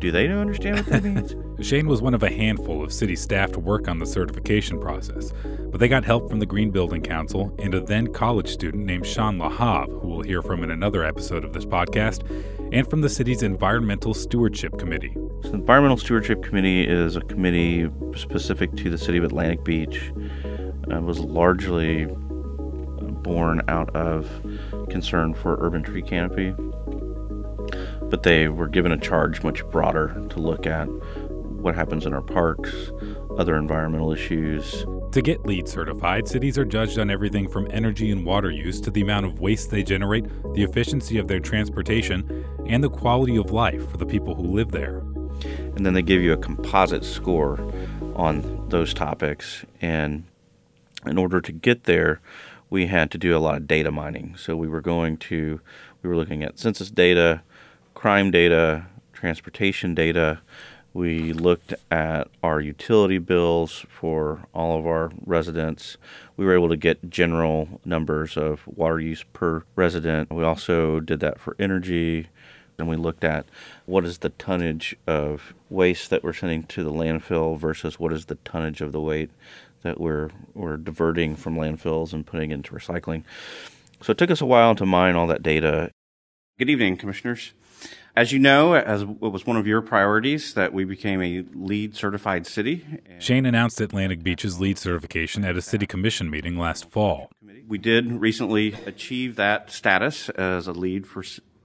do 0.00 0.10
they 0.10 0.28
understand 0.28 0.76
what 0.76 0.86
that 0.86 1.04
means? 1.04 1.34
Shane 1.66 1.86
was 1.86 2.00
one 2.00 2.14
of 2.14 2.22
a 2.22 2.30
handful 2.30 2.82
of 2.82 2.92
city 2.92 3.14
staff 3.14 3.52
to 3.52 3.60
work 3.60 3.86
on 3.86 3.98
the 3.98 4.06
certification 4.06 4.80
process, 4.80 5.32
but 5.70 5.78
they 5.78 5.88
got 5.88 6.04
help 6.04 6.30
from 6.30 6.38
the 6.38 6.46
Green 6.46 6.70
Building 6.70 7.02
Council 7.02 7.54
and 7.58 7.74
a 7.74 7.80
then 7.80 8.06
college 8.12 8.48
student 8.48 8.86
named 8.86 9.06
Sean 9.06 9.38
LaHave, 9.38 10.00
who 10.00 10.08
we'll 10.08 10.22
hear 10.22 10.42
from 10.42 10.64
in 10.64 10.70
another 10.70 11.04
episode 11.04 11.44
of 11.44 11.52
this 11.52 11.66
podcast, 11.66 12.24
and 12.72 12.88
from 12.88 13.02
the 13.02 13.08
city's 13.08 13.42
Environmental 13.42 14.14
Stewardship 14.14 14.78
Committee. 14.78 15.14
So 15.42 15.48
the 15.48 15.54
Environmental 15.54 15.96
Stewardship 15.96 16.42
Committee 16.42 16.86
is 16.86 17.16
a 17.16 17.20
committee 17.22 17.90
specific 18.16 18.76
to 18.76 18.90
the 18.90 18.98
city 18.98 19.18
of 19.18 19.24
Atlantic 19.24 19.64
Beach. 19.64 20.12
Uh, 20.90 20.96
it 20.96 21.02
was 21.02 21.18
largely 21.20 22.06
born 23.22 23.62
out 23.68 23.94
of 23.94 24.28
concern 24.90 25.34
for 25.34 25.56
urban 25.60 25.82
tree 25.82 26.02
canopy. 26.02 26.54
but 28.10 28.22
they 28.24 28.48
were 28.48 28.68
given 28.68 28.92
a 28.92 28.98
charge 28.98 29.42
much 29.42 29.64
broader 29.70 30.08
to 30.30 30.38
look 30.40 30.66
at 30.66 30.86
what 30.86 31.74
happens 31.74 32.06
in 32.06 32.12
our 32.12 32.22
parks, 32.22 32.90
other 33.38 33.56
environmental 33.56 34.12
issues. 34.12 34.84
To 35.12 35.22
get 35.22 35.44
LEED 35.46 35.68
certified, 35.68 36.26
cities 36.26 36.56
are 36.58 36.64
judged 36.64 36.98
on 36.98 37.10
everything 37.10 37.48
from 37.48 37.68
energy 37.70 38.10
and 38.10 38.24
water 38.24 38.50
use 38.50 38.80
to 38.82 38.90
the 38.90 39.02
amount 39.02 39.26
of 39.26 39.40
waste 39.40 39.70
they 39.70 39.82
generate, 39.82 40.24
the 40.54 40.62
efficiency 40.62 41.18
of 41.18 41.28
their 41.28 41.40
transportation, 41.40 42.44
and 42.66 42.82
the 42.82 42.90
quality 42.90 43.36
of 43.36 43.50
life 43.50 43.88
for 43.90 43.96
the 43.98 44.06
people 44.06 44.34
who 44.34 44.44
live 44.44 44.70
there. 44.70 45.02
And 45.80 45.86
then 45.86 45.94
they 45.94 46.02
give 46.02 46.20
you 46.20 46.34
a 46.34 46.36
composite 46.36 47.06
score 47.06 47.58
on 48.14 48.66
those 48.68 48.92
topics. 48.92 49.64
And 49.80 50.24
in 51.06 51.16
order 51.16 51.40
to 51.40 51.52
get 51.52 51.84
there, 51.84 52.20
we 52.68 52.88
had 52.88 53.10
to 53.12 53.16
do 53.16 53.34
a 53.34 53.40
lot 53.40 53.56
of 53.56 53.66
data 53.66 53.90
mining. 53.90 54.36
So 54.36 54.58
we 54.58 54.68
were 54.68 54.82
going 54.82 55.16
to, 55.16 55.62
we 56.02 56.10
were 56.10 56.16
looking 56.16 56.42
at 56.42 56.58
census 56.58 56.90
data, 56.90 57.40
crime 57.94 58.30
data, 58.30 58.88
transportation 59.14 59.94
data. 59.94 60.40
We 60.92 61.32
looked 61.32 61.72
at 61.90 62.28
our 62.42 62.60
utility 62.60 63.16
bills 63.16 63.86
for 63.88 64.42
all 64.52 64.78
of 64.78 64.86
our 64.86 65.10
residents. 65.24 65.96
We 66.36 66.44
were 66.44 66.52
able 66.52 66.68
to 66.68 66.76
get 66.76 67.08
general 67.08 67.80
numbers 67.86 68.36
of 68.36 68.66
water 68.66 69.00
use 69.00 69.24
per 69.32 69.62
resident. 69.76 70.30
We 70.30 70.44
also 70.44 71.00
did 71.00 71.20
that 71.20 71.40
for 71.40 71.56
energy. 71.58 72.28
And 72.80 72.88
we 72.88 72.96
looked 72.96 73.24
at 73.24 73.46
what 73.86 74.04
is 74.04 74.18
the 74.18 74.30
tonnage 74.30 74.96
of 75.06 75.54
waste 75.68 76.10
that 76.10 76.24
we're 76.24 76.32
sending 76.32 76.64
to 76.64 76.82
the 76.82 76.92
landfill 76.92 77.58
versus 77.58 78.00
what 78.00 78.12
is 78.12 78.26
the 78.26 78.36
tonnage 78.36 78.80
of 78.80 78.92
the 78.92 79.00
weight 79.00 79.30
that 79.82 80.00
we're 80.00 80.30
we're 80.54 80.76
diverting 80.76 81.36
from 81.36 81.56
landfills 81.56 82.12
and 82.12 82.26
putting 82.26 82.50
into 82.50 82.74
recycling. 82.74 83.24
So 84.02 84.12
it 84.12 84.18
took 84.18 84.30
us 84.30 84.40
a 84.40 84.46
while 84.46 84.74
to 84.74 84.86
mine 84.86 85.16
all 85.16 85.26
that 85.28 85.42
data. 85.42 85.90
Good 86.58 86.70
evening, 86.70 86.96
commissioners. 86.96 87.52
As 88.16 88.32
you 88.32 88.38
know, 88.38 88.74
as 88.74 89.02
it 89.02 89.20
was 89.20 89.46
one 89.46 89.56
of 89.56 89.66
your 89.66 89.80
priorities 89.80 90.54
that 90.54 90.74
we 90.74 90.84
became 90.84 91.22
a 91.22 91.44
LEED 91.54 91.94
certified 91.94 92.46
city. 92.46 92.84
Shane 93.18 93.46
announced 93.46 93.80
Atlantic 93.80 94.22
Beach's 94.22 94.58
LEED 94.58 94.78
certification 94.78 95.44
at 95.44 95.56
a 95.56 95.62
city 95.62 95.86
commission 95.86 96.28
meeting 96.28 96.58
last 96.58 96.90
fall. 96.90 97.30
We 97.68 97.78
did 97.78 98.20
recently 98.20 98.74
achieve 98.84 99.36
that 99.36 99.70
status 99.70 100.28
as 100.30 100.66
a 100.66 100.72
LEED 100.72 101.06
for 101.06 101.22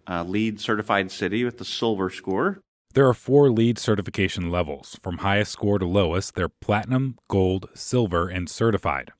uh, 0.07 0.23
LEED 0.23 0.59
certified 0.59 1.11
city 1.11 1.43
with 1.43 1.57
the 1.57 1.65
silver 1.65 2.09
score. 2.09 2.61
There 2.93 3.07
are 3.07 3.13
four 3.13 3.49
LEED 3.49 3.77
certification 3.77 4.49
levels. 4.49 4.97
From 5.01 5.17
highest 5.17 5.51
score 5.51 5.79
to 5.79 5.85
lowest, 5.85 6.35
they're 6.35 6.47
platinum, 6.47 7.17
gold, 7.27 7.67
silver, 7.73 8.29
and 8.29 8.49
certified. 8.49 9.11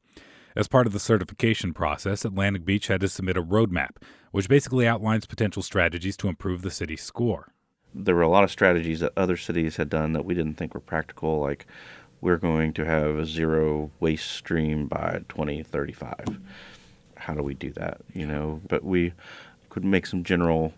As 0.55 0.69
part 0.69 0.87
of 0.87 0.93
the 0.93 0.99
certification 0.99 1.73
process, 1.73 2.23
Atlantic 2.23 2.63
Beach 2.63 2.87
had 2.87 3.01
to 3.01 3.09
submit 3.09 3.35
a 3.35 3.43
roadmap, 3.43 3.97
which 4.31 4.47
basically 4.47 4.87
outlines 4.87 5.25
potential 5.25 5.61
strategies 5.61 6.15
to 6.17 6.29
improve 6.29 6.61
the 6.61 6.71
city's 6.71 7.03
score. 7.03 7.51
There 7.93 8.15
were 8.15 8.21
a 8.21 8.29
lot 8.29 8.45
of 8.45 8.51
strategies 8.51 9.01
that 9.01 9.11
other 9.17 9.35
cities 9.35 9.75
had 9.75 9.89
done 9.89 10.13
that 10.13 10.23
we 10.23 10.33
didn't 10.33 10.53
think 10.53 10.73
were 10.73 10.79
practical, 10.79 11.41
like 11.41 11.65
we're 12.21 12.37
going 12.37 12.71
to 12.73 12.85
have 12.85 13.17
a 13.17 13.25
zero 13.25 13.91
waste 13.99 14.31
stream 14.31 14.87
by 14.87 15.23
2035. 15.27 16.39
How 17.17 17.33
do 17.33 17.43
we 17.43 17.53
do 17.53 17.71
that? 17.71 17.99
You 18.13 18.25
know, 18.25 18.61
but 18.69 18.85
we 18.85 19.11
could 19.75 19.83
make 19.83 20.05
some 20.05 20.23
general 20.23 20.73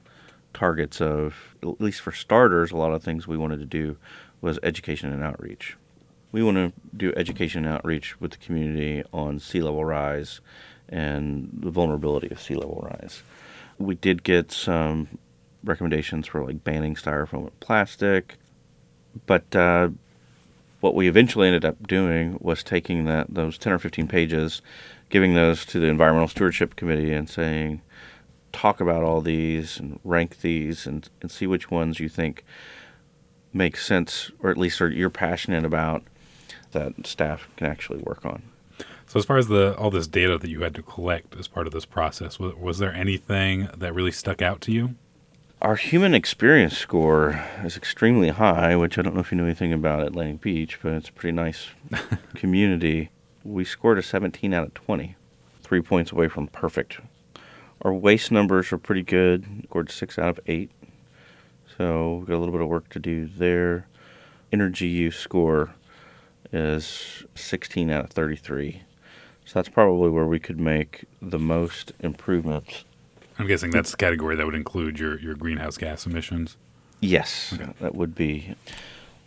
targets 0.55 0.99
of, 0.99 1.55
at 1.61 1.79
least 1.79 2.01
for 2.01 2.11
starters, 2.11 2.71
a 2.71 2.75
lot 2.75 2.91
of 2.91 3.03
things 3.03 3.27
we 3.27 3.37
wanted 3.37 3.59
to 3.59 3.65
do 3.65 3.95
was 4.41 4.57
education 4.63 5.13
and 5.13 5.23
outreach. 5.23 5.77
We 6.31 6.41
want 6.41 6.57
to 6.57 6.73
do 6.97 7.13
education 7.15 7.63
and 7.63 7.75
outreach 7.75 8.19
with 8.19 8.31
the 8.31 8.37
community 8.37 9.03
on 9.13 9.37
sea 9.37 9.61
level 9.61 9.85
rise 9.85 10.41
and 10.89 11.51
the 11.61 11.69
vulnerability 11.69 12.31
of 12.31 12.41
sea 12.41 12.55
level 12.55 12.89
rise. 12.91 13.21
We 13.77 13.93
did 13.93 14.23
get 14.23 14.51
some 14.51 15.19
recommendations 15.63 16.25
for 16.25 16.43
like 16.43 16.63
banning 16.63 16.95
styrofoam 16.95 17.43
and 17.43 17.59
plastic, 17.59 18.39
but 19.27 19.55
uh, 19.55 19.89
what 20.79 20.95
we 20.95 21.07
eventually 21.07 21.45
ended 21.45 21.65
up 21.65 21.87
doing 21.87 22.39
was 22.41 22.63
taking 22.63 23.05
that 23.05 23.27
those 23.29 23.59
10 23.59 23.73
or 23.73 23.77
15 23.77 24.07
pages, 24.07 24.63
giving 25.11 25.35
those 25.35 25.67
to 25.67 25.79
the 25.79 25.85
environmental 25.85 26.27
stewardship 26.27 26.75
committee 26.75 27.13
and 27.13 27.29
saying, 27.29 27.81
talk 28.51 28.81
about 28.81 29.03
all 29.03 29.21
these 29.21 29.79
and 29.79 29.99
rank 30.03 30.41
these 30.41 30.85
and, 30.85 31.09
and 31.21 31.31
see 31.31 31.47
which 31.47 31.69
ones 31.69 31.99
you 31.99 32.09
think 32.09 32.43
make 33.53 33.77
sense 33.77 34.31
or 34.41 34.49
at 34.49 34.57
least 34.57 34.81
are 34.81 34.89
you're 34.89 35.09
passionate 35.09 35.65
about 35.65 36.03
that 36.71 37.07
staff 37.07 37.47
can 37.55 37.67
actually 37.67 37.99
work 37.99 38.25
on. 38.25 38.43
So 39.07 39.19
as 39.19 39.25
far 39.25 39.37
as 39.37 39.47
the 39.47 39.75
all 39.77 39.89
this 39.89 40.07
data 40.07 40.37
that 40.37 40.49
you 40.49 40.61
had 40.61 40.75
to 40.75 40.81
collect 40.81 41.35
as 41.37 41.47
part 41.47 41.65
of 41.65 41.73
this 41.73 41.85
process, 41.85 42.39
was, 42.39 42.53
was 42.55 42.77
there 42.77 42.93
anything 42.93 43.69
that 43.75 43.93
really 43.93 44.11
stuck 44.11 44.41
out 44.41 44.59
to 44.61 44.71
you? 44.71 44.95
Our 45.61 45.75
human 45.75 46.13
experience 46.13 46.77
score 46.77 47.43
is 47.63 47.77
extremely 47.77 48.29
high, 48.29 48.75
which 48.75 48.97
I 48.97 49.01
don't 49.01 49.15
know 49.15 49.21
if 49.21 49.31
you 49.31 49.37
know 49.37 49.45
anything 49.45 49.73
about 49.73 50.03
Atlantic 50.03 50.41
Beach, 50.41 50.77
but 50.83 50.93
it's 50.93 51.09
a 51.09 51.13
pretty 51.13 51.35
nice 51.35 51.69
community. 52.35 53.09
We 53.43 53.63
scored 53.65 53.97
a 53.97 54.03
17 54.03 54.53
out 54.53 54.67
of 54.67 54.73
20, 54.75 55.15
three 55.63 55.81
points 55.81 56.11
away 56.11 56.27
from 56.27 56.47
perfect 56.47 56.99
our 57.81 57.93
waste 57.93 58.31
numbers 58.31 58.71
are 58.71 58.77
pretty 58.77 59.03
good. 59.03 59.63
Scored 59.69 59.91
six 59.91 60.17
out 60.17 60.29
of 60.29 60.39
eight. 60.47 60.71
So 61.77 62.15
we've 62.15 62.27
got 62.27 62.35
a 62.35 62.39
little 62.39 62.53
bit 62.53 62.61
of 62.61 62.67
work 62.67 62.89
to 62.89 62.99
do 62.99 63.27
there. 63.27 63.87
Energy 64.51 64.87
use 64.87 65.17
score 65.17 65.75
is 66.51 67.25
16 67.35 67.91
out 67.91 68.05
of 68.05 68.09
33. 68.11 68.81
So 69.45 69.53
that's 69.53 69.69
probably 69.69 70.09
where 70.09 70.25
we 70.25 70.39
could 70.39 70.59
make 70.59 71.05
the 71.21 71.39
most 71.39 71.93
improvements. 71.99 72.83
I'm 73.39 73.47
guessing 73.47 73.71
that's 73.71 73.91
the 73.91 73.97
category 73.97 74.35
that 74.35 74.45
would 74.45 74.55
include 74.55 74.99
your, 74.99 75.19
your 75.19 75.35
greenhouse 75.35 75.77
gas 75.77 76.05
emissions. 76.05 76.57
Yes, 76.99 77.53
okay. 77.53 77.71
that 77.79 77.93
would 77.93 78.15
be. 78.15 78.55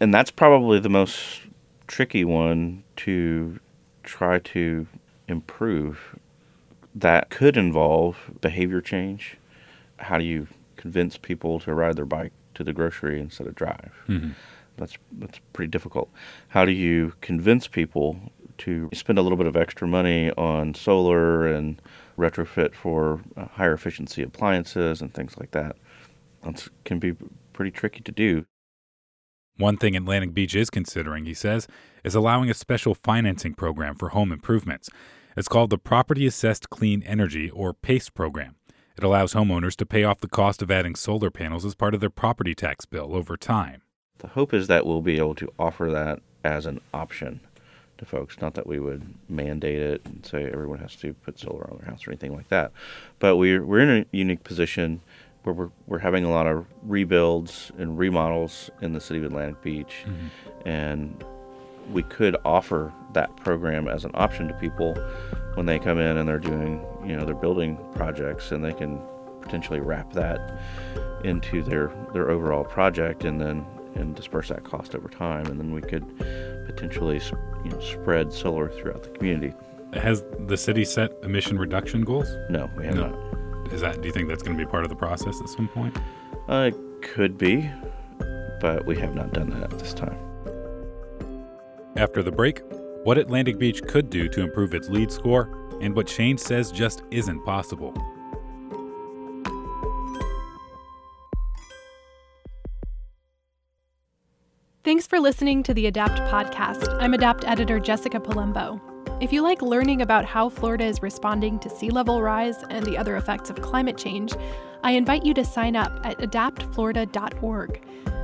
And 0.01 0.13
that's 0.13 0.31
probably 0.31 0.81
the 0.81 0.89
most 0.89 1.43
tricky 1.87 2.25
one 2.25 2.83
to 2.97 3.61
try 4.03 4.39
to 4.41 4.87
improve 5.29 6.19
that 6.95 7.31
could 7.31 7.57
involve 7.57 8.31
behavior 8.41 8.81
change. 8.81 9.37
How 9.99 10.19
do 10.19 10.25
you 10.25 10.49
convince 10.77 11.17
people 11.17 11.61
to 11.61 11.75
ride 11.75 11.97
their 11.97 12.05
bike 12.07 12.33
to 12.55 12.65
the 12.65 12.73
grocery 12.73 13.21
instead 13.21 13.47
of 13.47 13.55
drive? 13.55 13.93
Mm-hmm. 14.09 14.31
That's 14.77 14.97
that's 15.13 15.41
pretty 15.53 15.71
difficult. 15.71 16.11
How 16.49 16.65
do 16.65 16.73
you 16.73 17.13
convince 17.21 17.69
people 17.69 18.19
to 18.59 18.89
spend 18.93 19.19
a 19.19 19.23
little 19.23 19.39
bit 19.39 19.47
of 19.47 19.57
extra 19.57 19.87
money 19.87 20.31
on 20.33 20.75
solar 20.75 21.47
and 21.47 21.81
retrofit 22.19 22.75
for 22.75 23.21
uh, 23.37 23.47
higher 23.47 23.75
efficiency 23.75 24.23
appliances 24.23 25.01
and 25.01 25.13
things 25.13 25.37
like 25.39 25.51
that? 25.51 25.77
That 26.43 26.69
can 26.85 26.99
be 26.99 27.15
pretty 27.53 27.71
tricky 27.71 28.01
to 28.01 28.13
do. 28.13 28.47
One 29.59 29.77
thing 29.77 29.95
Atlantic 29.95 30.33
Beach 30.33 30.55
is 30.55 30.71
considering, 30.71 31.27
he 31.27 31.35
says, 31.35 31.69
is 32.03 32.15
allowing 32.15 32.49
a 32.49 32.55
special 32.55 32.95
financing 32.95 33.53
program 33.53 33.95
for 33.95 34.09
home 34.09 34.33
improvements. 34.33 34.89
It's 35.41 35.49
called 35.49 35.71
the 35.71 35.79
Property 35.79 36.27
Assessed 36.27 36.69
Clean 36.69 37.03
Energy, 37.03 37.49
or 37.49 37.73
PACE 37.73 38.11
program. 38.11 38.57
It 38.99 39.03
allows 39.03 39.33
homeowners 39.33 39.75
to 39.77 39.87
pay 39.87 40.05
off 40.05 40.21
the 40.21 40.29
cost 40.29 40.61
of 40.61 40.71
adding 40.71 40.95
solar 40.95 41.31
panels 41.31 41.65
as 41.65 41.75
part 41.75 41.95
of 41.95 42.01
their 42.01 42.11
property 42.11 42.55
tax 42.55 42.85
bill 42.85 43.17
over 43.17 43.39
time. 43.39 43.81
The 44.19 44.27
hope 44.27 44.53
is 44.53 44.67
that 44.67 44.85
we'll 44.85 45.01
be 45.01 45.17
able 45.17 45.35
to 45.37 45.51
offer 45.59 45.91
that 45.93 46.21
as 46.45 46.67
an 46.67 46.83
option 46.93 47.41
to 47.97 48.05
folks. 48.05 48.39
Not 48.43 48.53
that 48.53 48.67
we 48.67 48.79
would 48.81 49.15
mandate 49.31 49.81
it 49.81 50.03
and 50.05 50.27
say 50.27 50.45
everyone 50.45 50.81
has 50.81 50.95
to 50.97 51.15
put 51.15 51.39
solar 51.39 51.71
on 51.71 51.79
their 51.79 51.89
house 51.89 52.07
or 52.07 52.11
anything 52.11 52.37
like 52.37 52.51
that. 52.51 52.71
But 53.19 53.37
we're, 53.37 53.65
we're 53.65 53.81
in 53.81 54.03
a 54.03 54.07
unique 54.15 54.45
position 54.45 55.01
where 55.45 55.55
we're, 55.55 55.71
we're 55.87 56.01
having 56.01 56.27
a 56.27 56.31
lot 56.31 56.47
of 56.47 56.67
rebuilds 56.83 57.73
and 57.79 57.97
remodels 57.97 58.69
in 58.83 58.93
the 58.93 59.01
city 59.01 59.21
of 59.21 59.25
Atlantic 59.25 59.63
Beach. 59.63 60.05
Mm-hmm. 60.05 60.69
And 60.69 61.25
we 61.93 62.03
could 62.05 62.37
offer 62.45 62.93
that 63.13 63.35
program 63.37 63.89
as 63.89 64.05
an 64.05 64.13
option 64.15 64.49
to 64.49 64.55
people 64.55 64.95
when 65.55 65.67
they 65.67 65.79
come 65.79 65.99
in 65.99 66.17
and 66.17 66.29
they're 66.29 66.39
doing, 66.39 66.85
you 67.05 67.17
know, 67.17 67.25
their 67.25 67.35
building 67.35 67.77
projects, 67.95 68.53
and 68.53 68.65
they 68.65 68.73
can 68.73 69.01
potentially 69.41 69.81
wrap 69.81 70.13
that 70.13 70.61
into 71.25 71.63
their 71.63 71.93
their 72.13 72.31
overall 72.31 72.65
project, 72.65 73.25
and 73.25 73.41
then 73.41 73.67
and 73.95 74.15
disperse 74.15 74.49
that 74.49 74.65
cost 74.65 74.95
over 74.95 75.09
time, 75.09 75.47
and 75.47 75.59
then 75.59 75.73
we 75.73 75.81
could 75.81 76.07
potentially 76.67 77.21
you 77.65 77.71
know, 77.71 77.81
spread 77.81 78.33
solar 78.33 78.69
throughout 78.69 79.03
the 79.03 79.11
community. 79.11 79.55
Has 79.93 80.25
the 80.47 80.57
city 80.57 80.85
set 80.85 81.13
emission 81.25 81.59
reduction 81.59 82.05
goals? 82.05 82.29
No, 82.49 82.71
we 82.77 82.87
have 82.87 82.95
no. 82.95 83.09
not. 83.09 83.73
Is 83.73 83.81
that? 83.81 84.01
Do 84.01 84.07
you 84.07 84.13
think 84.13 84.29
that's 84.29 84.43
going 84.43 84.57
to 84.57 84.65
be 84.65 84.71
part 84.71 84.85
of 84.85 84.91
the 84.91 84.97
process 84.97 85.41
at 85.41 85.49
some 85.49 85.69
point? 85.69 85.97
Uh, 86.49 86.71
it 86.73 87.03
could 87.03 87.37
be, 87.37 87.71
but 88.61 88.87
we 88.87 88.97
have 88.99 89.15
not 89.15 89.33
done 89.33 89.51
that 89.51 89.73
at 89.73 89.79
this 89.79 89.93
time. 89.93 90.30
After 91.97 92.23
the 92.23 92.31
break, 92.31 92.61
what 93.03 93.19
Atlantic 93.19 93.59
Beach 93.59 93.83
could 93.83 94.11
do 94.11 94.29
to 94.29 94.43
improve 94.43 94.75
its 94.75 94.89
LEED 94.89 95.11
score, 95.11 95.79
and 95.81 95.95
what 95.97 96.09
Shane 96.09 96.39
says 96.39 96.71
just 96.71 97.03
isn't 97.11 97.45
possible. 97.45 97.93
Thanks 104.85 105.07
for 105.07 105.19
listening 105.19 105.63
to 105.65 105.75
the 105.75 105.87
Adapt 105.87 106.21
podcast. 106.31 106.97
I'm 107.01 107.13
Adapt 107.13 107.45
editor 107.45 107.81
Jessica 107.81 108.21
Palumbo. 108.21 108.81
If 109.21 109.33
you 109.33 109.43
like 109.43 109.61
learning 109.61 110.01
about 110.01 110.25
how 110.25 110.49
Florida 110.49 110.85
is 110.85 111.03
responding 111.03 111.59
to 111.59 111.69
sea 111.69 111.91
level 111.91 112.23
rise 112.23 112.63
and 112.71 112.87
the 112.87 112.97
other 112.97 113.17
effects 113.17 113.51
of 113.51 113.61
climate 113.61 113.99
change, 113.99 114.33
I 114.83 114.93
invite 114.93 115.25
you 115.25 115.35
to 115.35 115.45
sign 115.45 115.77
up 115.77 116.01
at 116.05 116.19
adaptflorida.org. 116.19 117.83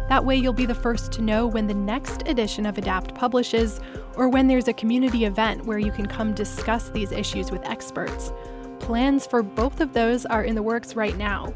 That 0.09 0.25
way, 0.25 0.37
you'll 0.37 0.53
be 0.53 0.67
the 0.67 0.75
first 0.75 1.11
to 1.13 1.23
know 1.23 1.47
when 1.47 1.67
the 1.67 1.75
next 1.75 2.29
edition 2.29 2.65
of 2.65 2.79
Adapt 2.79 3.15
publishes 3.15 3.81
or 4.15 4.29
when 4.29 4.47
there's 4.47 4.69
a 4.69 4.73
community 4.73 5.25
event 5.25 5.67
where 5.67 5.79
you 5.79 5.91
can 5.91 6.07
come 6.07 6.33
discuss 6.33 6.91
these 6.91 7.11
issues 7.11 7.51
with 7.51 7.65
experts. 7.65 8.33
Plans 8.79 9.27
for 9.27 9.43
both 9.43 9.81
of 9.81 9.93
those 9.93 10.25
are 10.27 10.45
in 10.45 10.55
the 10.55 10.63
works 10.63 10.95
right 10.95 11.17
now. 11.17 11.53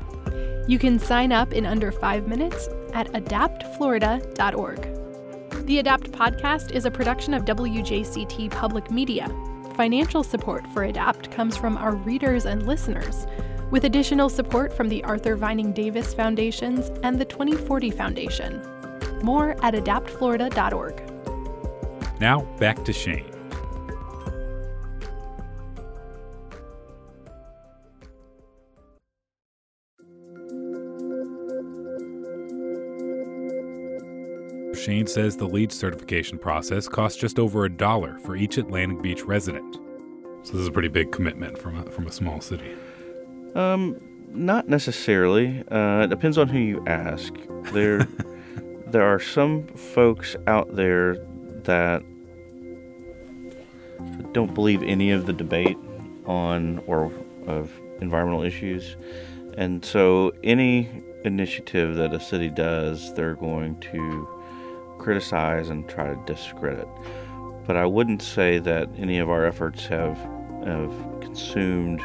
You 0.67 0.79
can 0.79 0.99
sign 0.99 1.33
up 1.33 1.53
in 1.53 1.65
under 1.65 1.93
five 1.93 2.27
minutes 2.27 2.69
at 2.93 3.13
adaptflorida.org. 3.13 5.67
The 5.67 5.79
Adapt 5.79 6.11
podcast 6.11 6.73
is 6.73 6.85
a 6.85 6.91
production 6.91 7.35
of 7.35 7.45
WJCT 7.45 8.51
Public 8.51 8.91
Media. 8.91 9.29
Financial 9.77 10.25
support 10.25 10.67
for 10.73 10.85
Adapt 10.85 11.31
comes 11.31 11.57
from 11.57 11.77
our 11.77 11.95
readers 11.95 12.47
and 12.47 12.67
listeners, 12.67 13.27
with 13.71 13.85
additional 13.85 14.29
support 14.29 14.73
from 14.73 14.89
the 14.89 15.03
Arthur 15.05 15.37
Vining 15.37 15.73
Davis 15.73 16.13
Foundations 16.13 16.91
and 17.03 17.21
the 17.21 17.25
2040 17.25 17.91
Foundation. 17.91 18.61
More 19.23 19.53
at 19.65 19.75
adaptflorida.org. 19.75 22.21
Now, 22.21 22.43
back 22.59 22.85
to 22.85 22.93
Shane. 22.93 23.27
Shane 34.75 35.07
says 35.07 35.37
the 35.37 35.47
LEED 35.47 35.73
certification 35.73 36.39
process 36.39 36.89
costs 36.89 37.19
just 37.19 37.39
over 37.39 37.65
a 37.65 37.71
dollar 37.71 38.19
for 38.19 38.35
each 38.35 38.57
Atlantic 38.57 39.03
Beach 39.03 39.23
resident. 39.23 39.79
So 40.43 40.53
this 40.53 40.63
is 40.63 40.69
a 40.69 40.73
pretty 40.73 40.89
big 40.89 41.13
commitment 41.13 41.59
from 41.59 41.79
a, 41.79 41.91
from 41.91 42.07
a 42.07 42.13
small 42.13 42.41
city. 42.41 42.75
Um, 43.55 44.01
not 44.29 44.69
necessarily. 44.69 45.65
Uh, 45.71 46.03
it 46.05 46.11
depends 46.11 46.39
on 46.39 46.49
who 46.49 46.59
you 46.59 46.85
ask. 46.87 47.33
There, 47.73 48.07
there 48.87 49.03
are 49.03 49.21
some 49.21 49.67
folks 49.69 50.37
out 50.47 50.75
there 50.75 51.17
that 51.65 52.03
don't 54.33 54.55
believe 54.55 54.83
any 54.83 55.11
of 55.11 55.27
the 55.27 55.33
debate 55.33 55.77
on 56.27 56.83
or 56.87 57.13
of 57.47 57.71
environmental 58.01 58.43
issues, 58.43 58.97
and 59.57 59.85
so 59.85 60.33
any 60.45 60.89
initiative 61.25 61.97
that 61.97 62.15
a 62.15 62.21
city 62.21 62.49
does, 62.49 63.13
they're 63.15 63.35
going 63.35 63.79
to 63.81 64.29
criticize 64.99 65.69
and 65.69 65.89
try 65.89 66.07
to 66.15 66.23
discredit. 66.27 66.89
But 67.67 67.77
I 67.77 67.87
wouldn't 67.87 68.23
say 68.23 68.59
that 68.61 68.89
any 68.97 69.19
of 69.19 69.29
our 69.29 69.45
efforts 69.45 69.87
have 69.87 70.17
have 70.65 70.93
consumed 71.21 72.03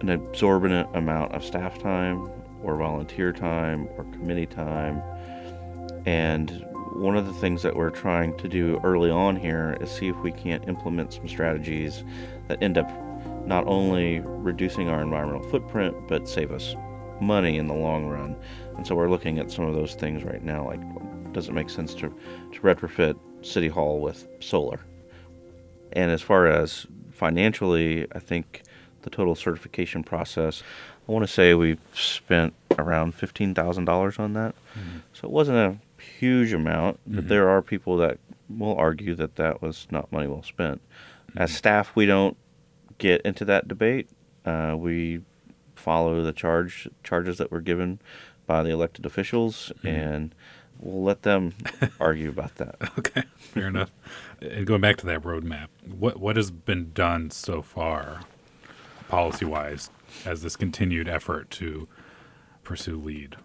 an 0.00 0.10
absorbent 0.10 0.88
amount 0.94 1.32
of 1.34 1.44
staff 1.44 1.78
time 1.78 2.30
or 2.62 2.76
volunteer 2.76 3.32
time 3.32 3.88
or 3.96 4.04
committee 4.12 4.46
time. 4.46 5.02
And 6.04 6.64
one 6.94 7.16
of 7.16 7.26
the 7.26 7.32
things 7.34 7.62
that 7.62 7.76
we're 7.76 7.90
trying 7.90 8.36
to 8.38 8.48
do 8.48 8.80
early 8.82 9.10
on 9.10 9.36
here 9.36 9.76
is 9.80 9.90
see 9.90 10.08
if 10.08 10.16
we 10.18 10.32
can't 10.32 10.66
implement 10.68 11.12
some 11.12 11.28
strategies 11.28 12.04
that 12.48 12.62
end 12.62 12.78
up 12.78 12.90
not 13.46 13.66
only 13.66 14.20
reducing 14.20 14.88
our 14.88 15.02
environmental 15.02 15.48
footprint 15.50 15.94
but 16.08 16.28
save 16.28 16.50
us 16.50 16.74
money 17.20 17.58
in 17.58 17.66
the 17.66 17.74
long 17.74 18.06
run. 18.06 18.36
And 18.76 18.86
so 18.86 18.94
we're 18.94 19.10
looking 19.10 19.38
at 19.38 19.50
some 19.50 19.66
of 19.66 19.74
those 19.74 19.94
things 19.94 20.24
right 20.24 20.42
now 20.42 20.66
like 20.66 20.80
does 21.32 21.48
it 21.48 21.52
make 21.52 21.68
sense 21.68 21.92
to, 21.94 22.08
to 22.52 22.60
retrofit 22.60 23.18
City 23.42 23.68
Hall 23.68 24.00
with 24.00 24.26
solar? 24.40 24.80
And 25.92 26.10
as 26.10 26.22
far 26.22 26.46
as 26.46 26.86
financially, 27.10 28.06
I 28.12 28.18
think 28.18 28.62
the 29.06 29.10
total 29.10 29.36
certification 29.36 30.02
process, 30.02 30.64
I 31.08 31.12
want 31.12 31.24
to 31.24 31.32
say 31.32 31.54
we've 31.54 31.78
spent 31.94 32.54
around 32.76 33.16
$15,000 33.16 34.20
on 34.20 34.32
that. 34.32 34.54
Mm-hmm. 34.76 34.98
So 35.12 35.28
it 35.28 35.30
wasn't 35.30 35.58
a 35.58 36.02
huge 36.02 36.52
amount, 36.52 36.98
but 37.06 37.20
mm-hmm. 37.20 37.28
there 37.28 37.48
are 37.48 37.62
people 37.62 37.96
that 37.98 38.18
will 38.50 38.74
argue 38.76 39.14
that 39.14 39.36
that 39.36 39.62
was 39.62 39.86
not 39.92 40.10
money 40.10 40.26
well 40.26 40.42
spent. 40.42 40.80
Mm-hmm. 41.30 41.38
As 41.38 41.54
staff, 41.54 41.94
we 41.94 42.04
don't 42.04 42.36
get 42.98 43.20
into 43.22 43.44
that 43.44 43.68
debate. 43.68 44.10
Uh, 44.44 44.74
we 44.76 45.22
follow 45.76 46.22
the 46.22 46.32
charge 46.32 46.88
charges 47.04 47.38
that 47.38 47.52
were 47.52 47.60
given 47.60 48.00
by 48.46 48.64
the 48.64 48.70
elected 48.70 49.06
officials, 49.06 49.72
mm-hmm. 49.78 49.86
and 49.86 50.34
we'll 50.80 51.04
let 51.04 51.22
them 51.22 51.54
argue 52.00 52.28
about 52.28 52.56
that. 52.56 52.76
Okay, 52.98 53.22
fair 53.36 53.68
enough. 53.68 53.92
And 54.40 54.66
going 54.66 54.80
back 54.80 54.96
to 54.98 55.06
that 55.06 55.22
roadmap, 55.22 55.68
what 55.84 56.18
what 56.18 56.36
has 56.36 56.50
been 56.50 56.92
done 56.92 57.30
so 57.30 57.62
far, 57.62 58.22
policy 59.08 59.44
wise, 59.44 59.90
as 60.24 60.42
this 60.42 60.56
continued 60.56 61.08
effort 61.08 61.50
to 61.52 61.88
pursue 62.62 63.00
LEED? 63.00 63.36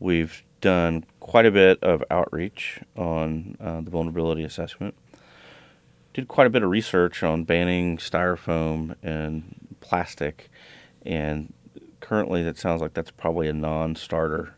We've 0.00 0.42
done 0.60 1.04
quite 1.20 1.46
a 1.46 1.50
bit 1.50 1.82
of 1.82 2.04
outreach 2.10 2.80
on 2.96 3.56
uh, 3.60 3.80
the 3.80 3.90
vulnerability 3.90 4.44
assessment. 4.44 4.94
Did 6.14 6.28
quite 6.28 6.46
a 6.46 6.50
bit 6.50 6.62
of 6.62 6.70
research 6.70 7.22
on 7.22 7.44
banning 7.44 7.98
styrofoam 7.98 8.96
and 9.02 9.54
plastic, 9.80 10.50
and 11.04 11.52
currently 12.00 12.42
that 12.42 12.58
sounds 12.58 12.80
like 12.80 12.94
that's 12.94 13.10
probably 13.10 13.48
a 13.48 13.52
non-starter 13.52 14.54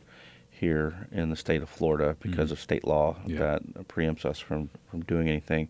here 0.50 1.08
in 1.10 1.30
the 1.30 1.36
state 1.36 1.62
of 1.62 1.70
Florida 1.70 2.16
because 2.20 2.46
mm-hmm. 2.46 2.52
of 2.52 2.60
state 2.60 2.86
law 2.86 3.16
yeah. 3.26 3.38
that 3.38 3.88
preempts 3.88 4.26
us 4.26 4.38
from, 4.38 4.68
from 4.90 5.00
doing 5.02 5.26
anything. 5.26 5.68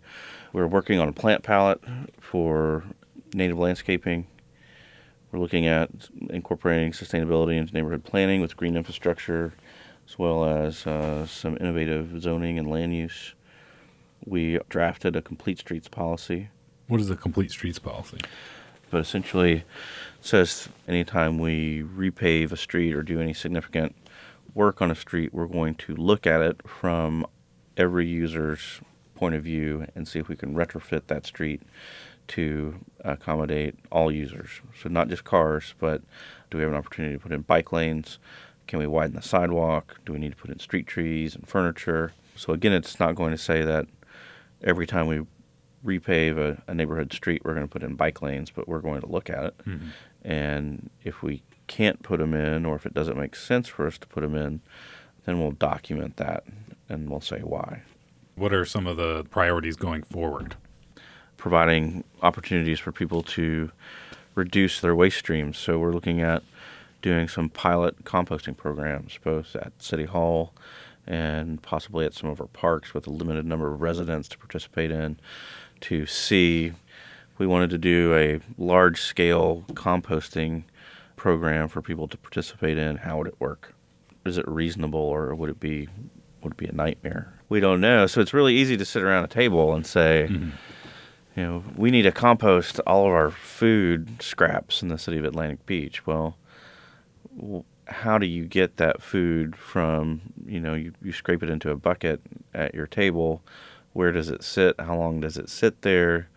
We're 0.53 0.67
working 0.67 0.99
on 0.99 1.09
a 1.09 1.13
plant 1.13 1.45
palette 1.45 1.81
for 2.19 2.83
native 3.33 3.57
landscaping. 3.57 4.27
We're 5.33 5.39
looking 5.39 5.67
at 5.67 5.91
incorporating 6.29 6.91
sustainability 6.93 7.57
into 7.57 7.73
neighborhood 7.73 8.05
planning 8.05 8.41
with 8.41 8.57
green 8.57 8.77
infrastructure, 8.77 9.53
as 10.09 10.19
well 10.19 10.45
as 10.45 10.87
uh, 10.87 11.25
some 11.27 11.57
innovative 11.61 12.21
zoning 12.21 12.59
and 12.59 12.69
land 12.69 12.95
use. 12.95 13.35
We 14.27 14.59
drafted 14.69 15.15
a 15.15 15.23
complete 15.23 15.59
streets 15.59 15.89
policy. 15.89 16.49
What 16.89 17.01
is 17.01 17.11
a 17.11 17.17
complete 17.17 17.53
streets 17.53 17.79
policy? 17.79 18.19
But 18.91 19.01
essentially 19.01 19.53
it 19.59 19.65
says 20.21 20.69
anytime 20.89 21.39
we 21.39 21.85
repave 21.85 22.51
a 22.51 22.57
street 22.57 22.95
or 22.95 23.03
do 23.03 23.21
any 23.21 23.33
significant 23.33 23.95
work 24.53 24.83
on 24.83 24.91
a 24.91 24.97
street, 24.97 25.33
we're 25.33 25.47
going 25.47 25.77
to 25.77 25.95
look 25.95 26.27
at 26.27 26.41
it 26.43 26.69
from 26.69 27.25
every 27.77 28.07
user's 28.07 28.81
point 29.15 29.37
of 29.37 29.45
view 29.45 29.87
and 29.95 30.09
see 30.09 30.19
if 30.19 30.29
we 30.29 30.35
can 30.35 30.55
retrofit 30.55 31.07
that 31.07 31.25
street 31.25 31.63
to 32.31 32.77
accommodate 33.05 33.75
all 33.91 34.13
users. 34.13 34.49
So 34.81 34.89
not 34.89 35.09
just 35.09 35.25
cars, 35.25 35.75
but 35.79 36.03
do 36.51 36.59
we 36.59 36.63
have 36.63 36.73
an 36.73 36.79
opportunity 36.79 37.15
to 37.15 37.21
put 37.21 37.33
in 37.33 37.43
bike 37.43 37.73
lanes? 37.73 38.19
Can 38.67 38.79
we 38.79 38.87
widen 38.87 39.17
the 39.17 39.23
sidewalk? 39.23 39.99
Do 40.07 40.13
we 40.13 40.21
need 40.21 40.31
to 40.31 40.37
put 40.37 40.51
in 40.51 40.61
street 40.61 40.87
trees 40.87 41.35
and 41.35 41.47
furniture? 41.49 42.13
So 42.37 42.53
again, 42.53 42.73
it's 42.73 43.01
not 43.01 43.17
going 43.17 43.33
to 43.33 43.39
say 43.39 43.63
that 43.63 43.87
every 44.63 44.87
time 44.87 45.07
we 45.07 45.27
repave 45.85 46.39
a, 46.39 46.63
a 46.71 46.75
neighborhood 46.75 47.13
street, 47.13 47.43
we're 47.45 47.55
going 47.55 47.67
to 47.67 47.73
put 47.73 47.83
in 47.83 47.97
bike 47.97 48.23
lanes, 48.23 48.51
but 48.51 48.69
we're 48.69 48.81
going 48.81 49.01
to 49.01 49.09
look 49.09 49.29
at 49.29 49.45
it. 49.45 49.59
Mm-hmm. 49.59 49.89
And 50.23 50.91
if 51.03 51.23
we 51.23 51.43
can't 51.67 52.03
put 52.03 52.21
them 52.21 52.35
in, 52.35 52.65
or 52.65 52.77
if 52.77 52.87
it 52.87 52.95
doesn't 52.95 53.19
make 53.19 53.35
sense 53.35 53.67
for 53.67 53.87
us 53.87 53.99
to 53.99 54.07
put 54.07 54.21
them 54.21 54.37
in, 54.37 54.61
then 55.25 55.41
we'll 55.41 55.53
document 55.53 56.17
that 56.19 56.45
and 56.89 57.11
we'll 57.11 57.21
say 57.21 57.41
why. 57.41 57.83
What 58.37 58.53
are 58.53 58.65
some 58.65 58.87
of 58.87 58.97
the 58.97 59.25
priorities 59.31 59.77
going 59.77 60.03
forward? 60.03 60.57
Providing 61.41 62.05
opportunities 62.23 62.79
for 62.79 62.93
people 62.93 63.23
to 63.23 63.73
reduce 64.35 64.81
their 64.81 64.95
waste 64.95 65.19
streams. 65.19 65.57
So 65.57 65.79
we're 65.79 65.93
looking 65.93 66.21
at 66.21 66.43
doing 67.01 67.29
some 67.29 67.49
pilot 67.49 68.05
composting 68.05 68.55
programs, 68.55 69.19
both 69.25 69.57
at 69.57 69.73
City 69.79 70.05
Hall 70.05 70.53
and 71.07 71.63
possibly 71.63 72.05
at 72.05 72.13
some 72.13 72.29
of 72.29 72.43
our 72.43 72.47
parks 72.47 72.93
with 72.93 73.07
a 73.07 73.11
limited 73.11 73.47
number 73.47 73.73
of 73.73 73.81
residents 73.81 74.29
to 74.29 74.39
participate 74.39 74.91
in 74.91 75.19
to 75.81 76.05
see. 76.05 76.73
We 77.39 77.47
wanted 77.47 77.71
to 77.71 77.79
do 77.79 78.15
a 78.15 78.41
large 78.63 79.01
scale 79.01 79.65
composting 79.73 80.65
program 81.17 81.69
for 81.69 81.81
people 81.81 82.07
to 82.09 82.19
participate 82.19 82.77
in, 82.77 82.97
how 82.97 83.17
would 83.17 83.29
it 83.29 83.41
work? 83.41 83.75
Is 84.27 84.37
it 84.37 84.47
reasonable 84.47 85.01
or 85.01 85.35
would 85.35 85.49
it 85.49 85.59
be 85.59 85.89
would 86.43 86.53
it 86.53 86.57
be 86.59 86.67
a 86.67 86.73
nightmare? 86.73 87.33
We 87.49 87.61
don't 87.61 87.81
know. 87.81 88.07
So 88.07 88.21
it's 88.21 88.35
really 88.35 88.55
easy 88.55 88.77
to 88.77 88.85
sit 88.85 89.03
around 89.03 89.25
a 89.25 89.29
table 89.29 89.75
and 89.75 89.87
say, 89.87 90.29
mm-hmm. 90.31 90.51
You 91.41 91.47
know, 91.47 91.65
we 91.75 91.91
need 91.91 92.03
to 92.03 92.13
compost 92.13 92.81
all 92.87 93.07
of 93.07 93.13
our 93.13 93.31
food 93.31 94.21
scraps 94.21 94.83
in 94.83 94.89
the 94.89 94.99
city 94.99 95.17
of 95.17 95.25
Atlantic 95.25 95.65
Beach. 95.65 96.07
Well, 96.07 96.37
how 97.87 98.19
do 98.19 98.27
you 98.27 98.45
get 98.45 98.77
that 98.77 99.01
food 99.01 99.57
from, 99.57 100.21
you 100.45 100.61
know, 100.61 100.75
you, 100.75 100.93
you 101.03 101.13
scrape 101.13 101.43
it 101.43 101.49
into 101.49 101.71
a 101.71 101.77
bucket 101.77 102.21
at 102.53 102.75
your 102.75 102.87
table. 102.87 103.43
Where 103.95 104.13
does 104.13 104.29
it 104.29 104.45
sit? 104.45 104.79
How 104.79 104.99
long 104.99 105.21
does 105.21 105.39
it 105.39 105.49
sit 105.49 105.81
there? 105.81 106.29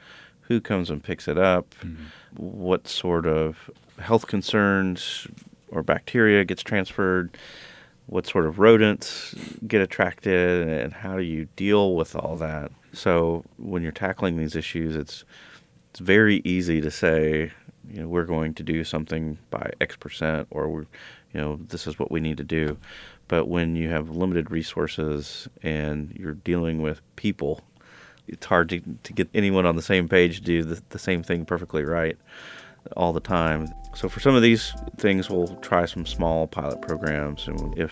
Who 0.44 0.62
comes 0.62 0.90
and 0.90 1.04
picks 1.04 1.28
it 1.28 1.38
up? 1.38 1.76
Mm-hmm. 1.82 2.06
What 2.38 2.88
sort 2.88 3.26
of 3.26 3.70
health 4.00 4.28
concerns 4.28 5.28
or 5.70 5.84
bacteria 5.84 6.46
gets 6.46 6.64
transferred, 6.64 7.38
what 8.06 8.26
sort 8.26 8.46
of 8.46 8.58
rodents 8.58 9.36
get 9.68 9.82
attracted, 9.82 10.66
and 10.66 10.94
how 10.94 11.18
do 11.18 11.24
you 11.24 11.50
deal 11.58 11.94
with 11.94 12.16
all 12.16 12.38
that. 12.38 12.72
So 12.94 13.44
when 13.58 13.84
you're 13.84 13.92
tackling 13.92 14.38
these 14.38 14.56
issues, 14.56 14.96
it's 14.96 15.26
It's 15.94 16.00
very 16.00 16.42
easy 16.44 16.82
to 16.82 16.90
say, 16.90 17.52
you 17.88 18.02
know, 18.02 18.08
we're 18.08 18.26
going 18.26 18.56
to 18.56 18.64
do 18.64 18.84
something 18.84 19.38
by 19.52 19.72
X 19.80 19.96
percent, 19.96 20.48
or 20.50 20.68
we're, 20.68 20.88
you 21.34 21.40
know, 21.40 21.60
this 21.70 21.86
is 21.86 22.00
what 22.00 22.10
we 22.10 22.20
need 22.20 22.38
to 22.38 22.44
do. 22.44 22.78
But 23.28 23.48
when 23.48 23.76
you 23.76 23.90
have 23.90 24.10
limited 24.10 24.50
resources 24.50 25.48
and 25.62 26.12
you're 26.18 26.34
dealing 26.34 26.82
with 26.82 27.02
people, 27.16 27.62
it's 28.28 28.48
hard 28.48 28.70
to, 28.70 28.82
to 29.04 29.14
get 29.14 29.30
anyone 29.36 29.68
on 29.68 29.76
the 29.76 29.84
same 29.84 30.10
page 30.10 30.38
to 30.38 30.44
do 30.44 30.64
the, 30.64 30.82
the 30.90 31.00
same 31.00 31.22
thing 31.22 31.46
perfectly 31.46 31.84
right 31.84 32.18
all 32.98 33.14
the 33.14 33.20
time. 33.20 33.68
So 33.94 34.10
for 34.10 34.20
some 34.20 34.36
of 34.36 34.42
these 34.42 34.74
things, 34.98 35.30
we'll 35.30 35.56
try 35.62 35.86
some 35.86 36.06
small 36.08 36.48
pilot 36.48 36.82
programs, 36.82 37.48
and 37.48 37.78
if 37.78 37.92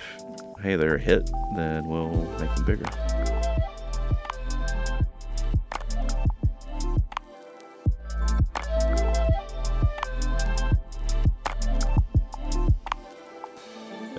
hey 0.64 0.76
they're 0.76 0.96
a 0.96 1.00
hit, 1.00 1.30
then 1.56 1.86
we'll 1.86 2.10
make 2.40 2.54
them 2.56 2.66
bigger. 2.66 3.21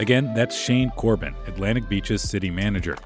Again, 0.03 0.35
that's 0.35 0.59
Shane 0.59 0.91
Corbin, 0.91 1.33
Atlantic 1.47 1.89
Beach's 1.89 2.29
city 2.29 2.51
manager. 2.51 2.97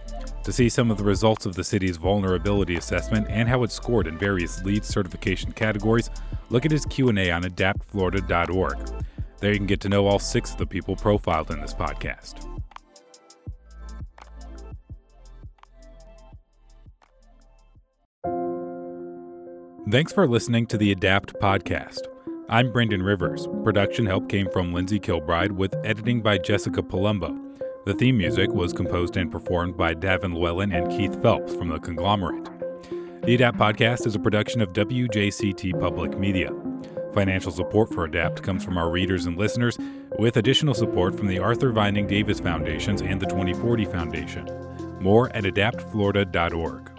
To 0.44 0.50
see 0.50 0.70
some 0.70 0.90
of 0.90 0.96
the 0.96 1.04
results 1.04 1.44
of 1.44 1.54
the 1.54 1.62
city's 1.62 1.98
vulnerability 1.98 2.76
assessment 2.76 3.26
and 3.28 3.46
how 3.46 3.64
it 3.64 3.70
scored 3.70 4.06
in 4.06 4.16
various 4.16 4.62
LEED 4.64 4.82
certification 4.82 5.52
categories, 5.52 6.08
look 6.48 6.64
at 6.64 6.70
his 6.70 6.86
Q&A 6.86 7.30
on 7.30 7.42
adaptflorida.org. 7.42 9.04
There 9.40 9.52
you 9.52 9.58
can 9.58 9.66
get 9.66 9.82
to 9.82 9.90
know 9.90 10.06
all 10.06 10.18
six 10.18 10.52
of 10.52 10.56
the 10.56 10.64
people 10.64 10.96
profiled 10.96 11.50
in 11.50 11.60
this 11.60 11.74
podcast. 11.74 12.50
Thanks 19.90 20.14
for 20.14 20.26
listening 20.26 20.66
to 20.68 20.78
the 20.78 20.92
Adapt 20.92 21.34
podcast. 21.42 22.06
I'm 22.48 22.70
Brendan 22.70 23.02
Rivers. 23.02 23.48
Production 23.64 24.06
help 24.06 24.28
came 24.28 24.48
from 24.52 24.72
Lindsey 24.72 25.00
Kilbride 25.00 25.50
with 25.50 25.74
editing 25.84 26.22
by 26.22 26.38
Jessica 26.38 26.80
Palumbo. 26.80 27.36
The 27.86 27.94
theme 27.94 28.18
music 28.18 28.50
was 28.50 28.72
composed 28.72 29.16
and 29.16 29.32
performed 29.32 29.76
by 29.76 29.94
Davin 29.94 30.32
Llewellyn 30.32 30.70
and 30.70 30.88
Keith 30.88 31.20
Phelps 31.20 31.56
from 31.56 31.70
The 31.70 31.80
Conglomerate. 31.80 32.44
The 33.24 33.36
ADAPT 33.36 33.56
podcast 33.56 34.06
is 34.06 34.14
a 34.14 34.20
production 34.20 34.60
of 34.60 34.72
WJCT 34.72 35.80
Public 35.80 36.16
Media. 36.16 36.52
Financial 37.12 37.50
support 37.50 37.92
for 37.92 38.06
ADAPT 38.06 38.44
comes 38.44 38.64
from 38.64 38.78
our 38.78 38.90
readers 38.90 39.26
and 39.26 39.36
listeners, 39.36 39.76
with 40.20 40.36
additional 40.36 40.74
support 40.74 41.16
from 41.16 41.26
the 41.26 41.40
Arthur 41.40 41.72
Vining 41.72 42.06
Davis 42.06 42.38
Foundations 42.38 43.02
and 43.02 43.20
the 43.20 43.26
2040 43.26 43.86
Foundation. 43.86 44.46
More 45.00 45.34
at 45.34 45.42
adaptflorida.org. 45.42 46.95